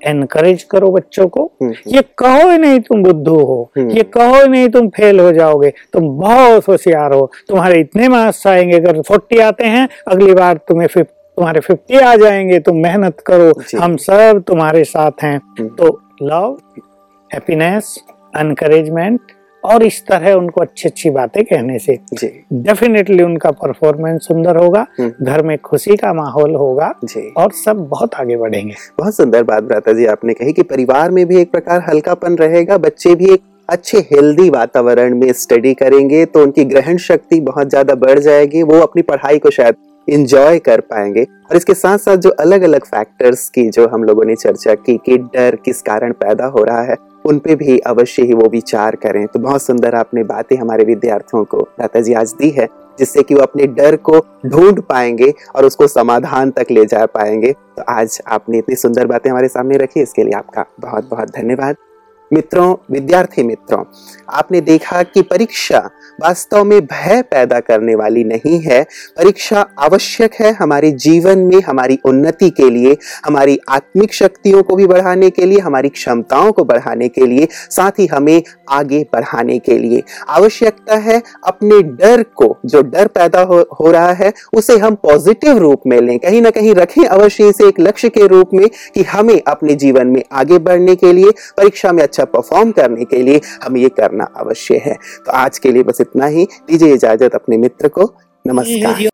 एनकरेज 0.00 0.62
करो 0.62 0.90
बच्चों 0.90 1.26
को 1.28 1.44
हम्म, 1.62 1.72
ये 1.86 2.02
कहो 2.18 2.50
ही 2.50 2.58
नहीं 2.58 2.80
तुम 2.80 3.02
बुद्धू 3.02 3.34
हो 3.36 3.70
हम्म। 3.76 3.90
ये 3.90 4.02
कहो 4.14 4.34
ही 4.34 4.48
नहीं 4.48 4.68
तुम 4.68 4.88
फेल 4.88 5.20
हो 5.20 5.32
जाओगे 5.32 5.72
तुम 5.92 6.08
बहुत 6.18 6.68
होशियार 6.68 7.12
हो 7.12 7.30
तुम्हारे 7.48 7.80
इतने 7.80 8.08
मार्क्स 8.08 8.46
आएँगे 8.46 8.76
अगर 8.76 9.00
फोर्टी 9.02 9.38
आते 9.40 9.64
हैं 9.66 9.88
अगली 10.08 10.34
बार 10.34 10.60
तुम्हें 10.68 10.86
फिफ्टी 10.88 11.18
तुम्हारे 11.38 11.60
फिफ्टी 11.60 11.98
आ 11.98 12.14
जाएँगे 12.16 12.58
तुम 12.60 12.76
मेहनत 12.76 13.20
करो 13.26 13.52
हम 13.80 13.96
सब 13.98 14.42
तुम्हारे 14.46 14.84
साथ 14.84 15.22
हैं 15.22 15.36
हम्म। 15.36 15.68
तो 15.76 16.00
लव 16.22 16.56
हैप्पीनेस 17.30 17.94
एनकरेजमेंट 18.34 19.32
और 19.64 19.82
इस 19.82 20.02
तरह 20.06 20.32
उनको 20.32 20.60
अच्छी 20.60 20.88
अच्छी 20.88 21.10
बातें 21.10 21.42
कहने 21.44 21.78
से 21.78 21.98
डेफिनेटली 22.12 23.22
उनका 23.22 23.50
परफॉर्मेंस 23.52 24.26
सुंदर 24.26 24.56
होगा 24.56 24.86
हम्म। 24.98 25.24
घर 25.24 25.42
में 25.42 25.56
खुशी 25.58 25.96
का 25.96 26.12
माहौल 26.12 26.54
होगा 26.54 26.92
जी। 27.04 27.28
और 27.36 27.52
सब 27.54 27.86
बहुत 27.88 28.14
आगे 28.14 28.36
बढ़ेंगे। 28.36 28.74
बहुत 28.98 29.16
सुंदर 29.16 29.42
बात 29.42 29.64
भ्राता 29.64 29.92
जी 29.92 30.06
आपने 30.06 30.34
कही 30.34 30.52
कि 30.52 30.62
परिवार 30.64 31.10
में 31.10 31.24
भी 31.26 31.40
एक 31.40 31.50
प्रकार 31.52 31.84
हल्कापन 31.88 32.36
रहेगा 32.36 32.78
बच्चे 32.78 33.14
भी 33.14 33.32
एक 33.32 33.42
अच्छे 33.68 33.98
हेल्दी 34.12 34.48
वातावरण 34.50 35.14
में 35.14 35.32
स्टडी 35.32 35.74
करेंगे 35.74 36.24
तो 36.24 36.42
उनकी 36.42 36.64
ग्रहण 36.64 36.96
शक्ति 37.00 37.40
बहुत 37.42 37.68
ज़्यादा 37.70 37.94
बढ़ 37.96 38.18
जाएगी 38.18 38.62
वो 38.62 38.80
अपनी 38.80 39.02
पढ़ाई 39.02 39.38
को 39.38 39.50
शायद 39.50 39.76
इंजॉय 40.08 40.58
कर 40.58 40.80
पाएँगे। 40.82 41.22
और 41.22 41.56
इसके 41.56 41.74
साथ 41.74 41.98
साथ 41.98 42.16
जो 42.16 42.30
अलग 42.40 42.62
अलग 42.62 42.84
फैक्टर्स 42.86 43.48
की 43.48 43.68
जो 43.68 43.86
हम 43.88 44.04
लोगों 44.04 44.24
ने 44.24 44.34
चर्चा 44.36 44.74
की 44.76 44.96
कि 44.96 45.18
डर 45.28 45.56
किस 45.64 45.82
कारण 45.82 46.12
पैदा 46.14 46.46
हो 46.48 46.64
रहा 46.64 46.82
है 46.82 46.96
उन 47.24 47.38
पे 47.38 47.54
भी 47.54 47.78
अवश्य 47.78 48.22
ही 48.22 48.32
वो 48.32 48.48
विचार 48.48 48.96
करें। 48.96 49.26
तो 49.26 49.38
बहुत 49.38 49.62
सुंदर 49.62 49.94
आपने 49.94 50.24
बातें 50.24 50.56
हमारे 50.56 50.84
विद्यार्थियों 50.84 51.44
को 51.44 51.60
दाताजी 51.80 52.04
जी 52.04 52.14
आज 52.14 52.32
दी 52.32 52.50
है, 52.50 52.68
जिससे 52.98 53.22
कि 53.22 53.34
वो 53.34 53.40
अपने 53.40 53.66
डर 53.66 53.96
को 53.96 54.18
ढूंढ 54.46 54.80
पाएँगे 54.80 55.32
और 55.56 55.64
उसको 55.64 55.86
समाधान 55.86 56.50
तक 56.50 56.66
ले 56.70 56.84
जा 56.84 57.06
पाएँगे। 57.06 57.52
तो 57.52 57.82
आज 57.88 58.20
आपने 58.26 58.58
इतनी 58.58 58.74
सुंदर 58.74 59.06
बातें 59.06 59.30
हमारे 59.30 59.48
सामने 59.48 59.76
रखी, 59.76 60.00
इसके 60.00 60.22
लिए 60.22 60.32
आपका 60.32 60.64
बहुत 60.80 61.08
बहुत 61.10 61.30
धन्यवाद। 61.30 61.76
मित्रों 62.32 62.74
विद्यार्थी 62.90 63.42
मित्रों 63.42 63.82
आपने 64.28 64.60
देखा 64.60 65.02
कि 65.02 65.22
परीक्षा 65.22 65.78
वास्तव 66.20 66.64
में 66.64 66.80
भय 66.80 67.22
पैदा 67.22 67.58
करने 67.60 67.94
वाली 67.94 68.24
नहीं 68.24 68.58
है। 68.60 68.82
परीक्षा 69.16 69.60
आवश्यक 69.78 70.34
है 70.34 70.52
हमारे 70.52 70.90
जीवन 70.90 71.38
में 71.44 71.60
हमारी 71.60 71.98
उन्नति 72.04 72.50
के 72.50 72.68
लिए 72.70 72.96
हमारी 73.26 73.58
आत्मिक 73.68 74.14
शक्तियों 74.14 74.62
को 74.62 74.76
भी 74.76 74.86
बढ़ाने 74.86 75.30
के 75.30 75.46
लिए 75.46 75.58
हमारी 75.58 75.88
क्षमताओं 75.88 76.52
को 76.52 76.64
बढ़ाने 76.64 77.08
के 77.08 77.26
लिए 77.26 77.48
साथ 77.52 77.98
ही 77.98 78.06
हमें 78.06 78.42
आगे 78.70 79.02
बढ़ाने 79.12 79.58
के 79.58 79.78
लिए। 79.78 80.02
आवश्यकता 80.28 80.96
है 80.96 81.22
अपने 81.44 81.82
डर 81.82 82.22
को 82.22 82.56
जो 82.66 82.82
डर 82.82 83.06
पैदा 83.06 83.40
हो, 83.40 83.60
हो 83.80 83.90
रहा 83.90 84.12
है 84.12 84.32
उसे 84.54 84.76
हम 84.78 84.94
पॉजिटिव 84.94 85.58
रूप 85.58 85.82
में 85.86 86.00
लें। 86.00 86.18
कहीं 86.18 86.42
ना 86.42 86.50
कहीं 86.50 86.74
रखें 86.74 87.04
अवश्य 87.04 87.48
इसे 87.48 87.68
एक 87.68 87.80
लक्ष्य 87.80 88.08
के 88.08 88.26
रूप 88.26 88.50
में 88.54 88.68
कि 88.94 89.02
हमें 89.02 89.40
अपने 89.46 89.74
जीवन 89.74 90.06
में 90.06 90.22
आगे 90.32 90.58
बढ़ने 90.58 90.94
के 90.96 91.12
लिए 91.12 91.30
परीक्षा 91.56 91.92
में 91.92 92.02
अच्छा 92.20 92.40
परफॉर्म 92.40 92.72
करने 92.72 93.04
के 93.04 93.22
लिए 93.22 93.40
हम 93.64 93.76
ये 93.76 93.88
करना 93.88 94.24
अवश्य 94.36 94.76
है। 94.76 94.94
तो 95.26 95.32
आज 95.32 95.58
के 95.58 95.72
लिए 95.72 95.82
बस 95.82 96.00
इतना 96.00 96.26
ही। 96.26 96.44
दीजिए 96.44 96.94
इजाज़त 96.94 97.34
अपने 97.34 97.58
मित्र 97.58 97.88
को। 97.88 98.12
नमस्कार। 98.44 99.09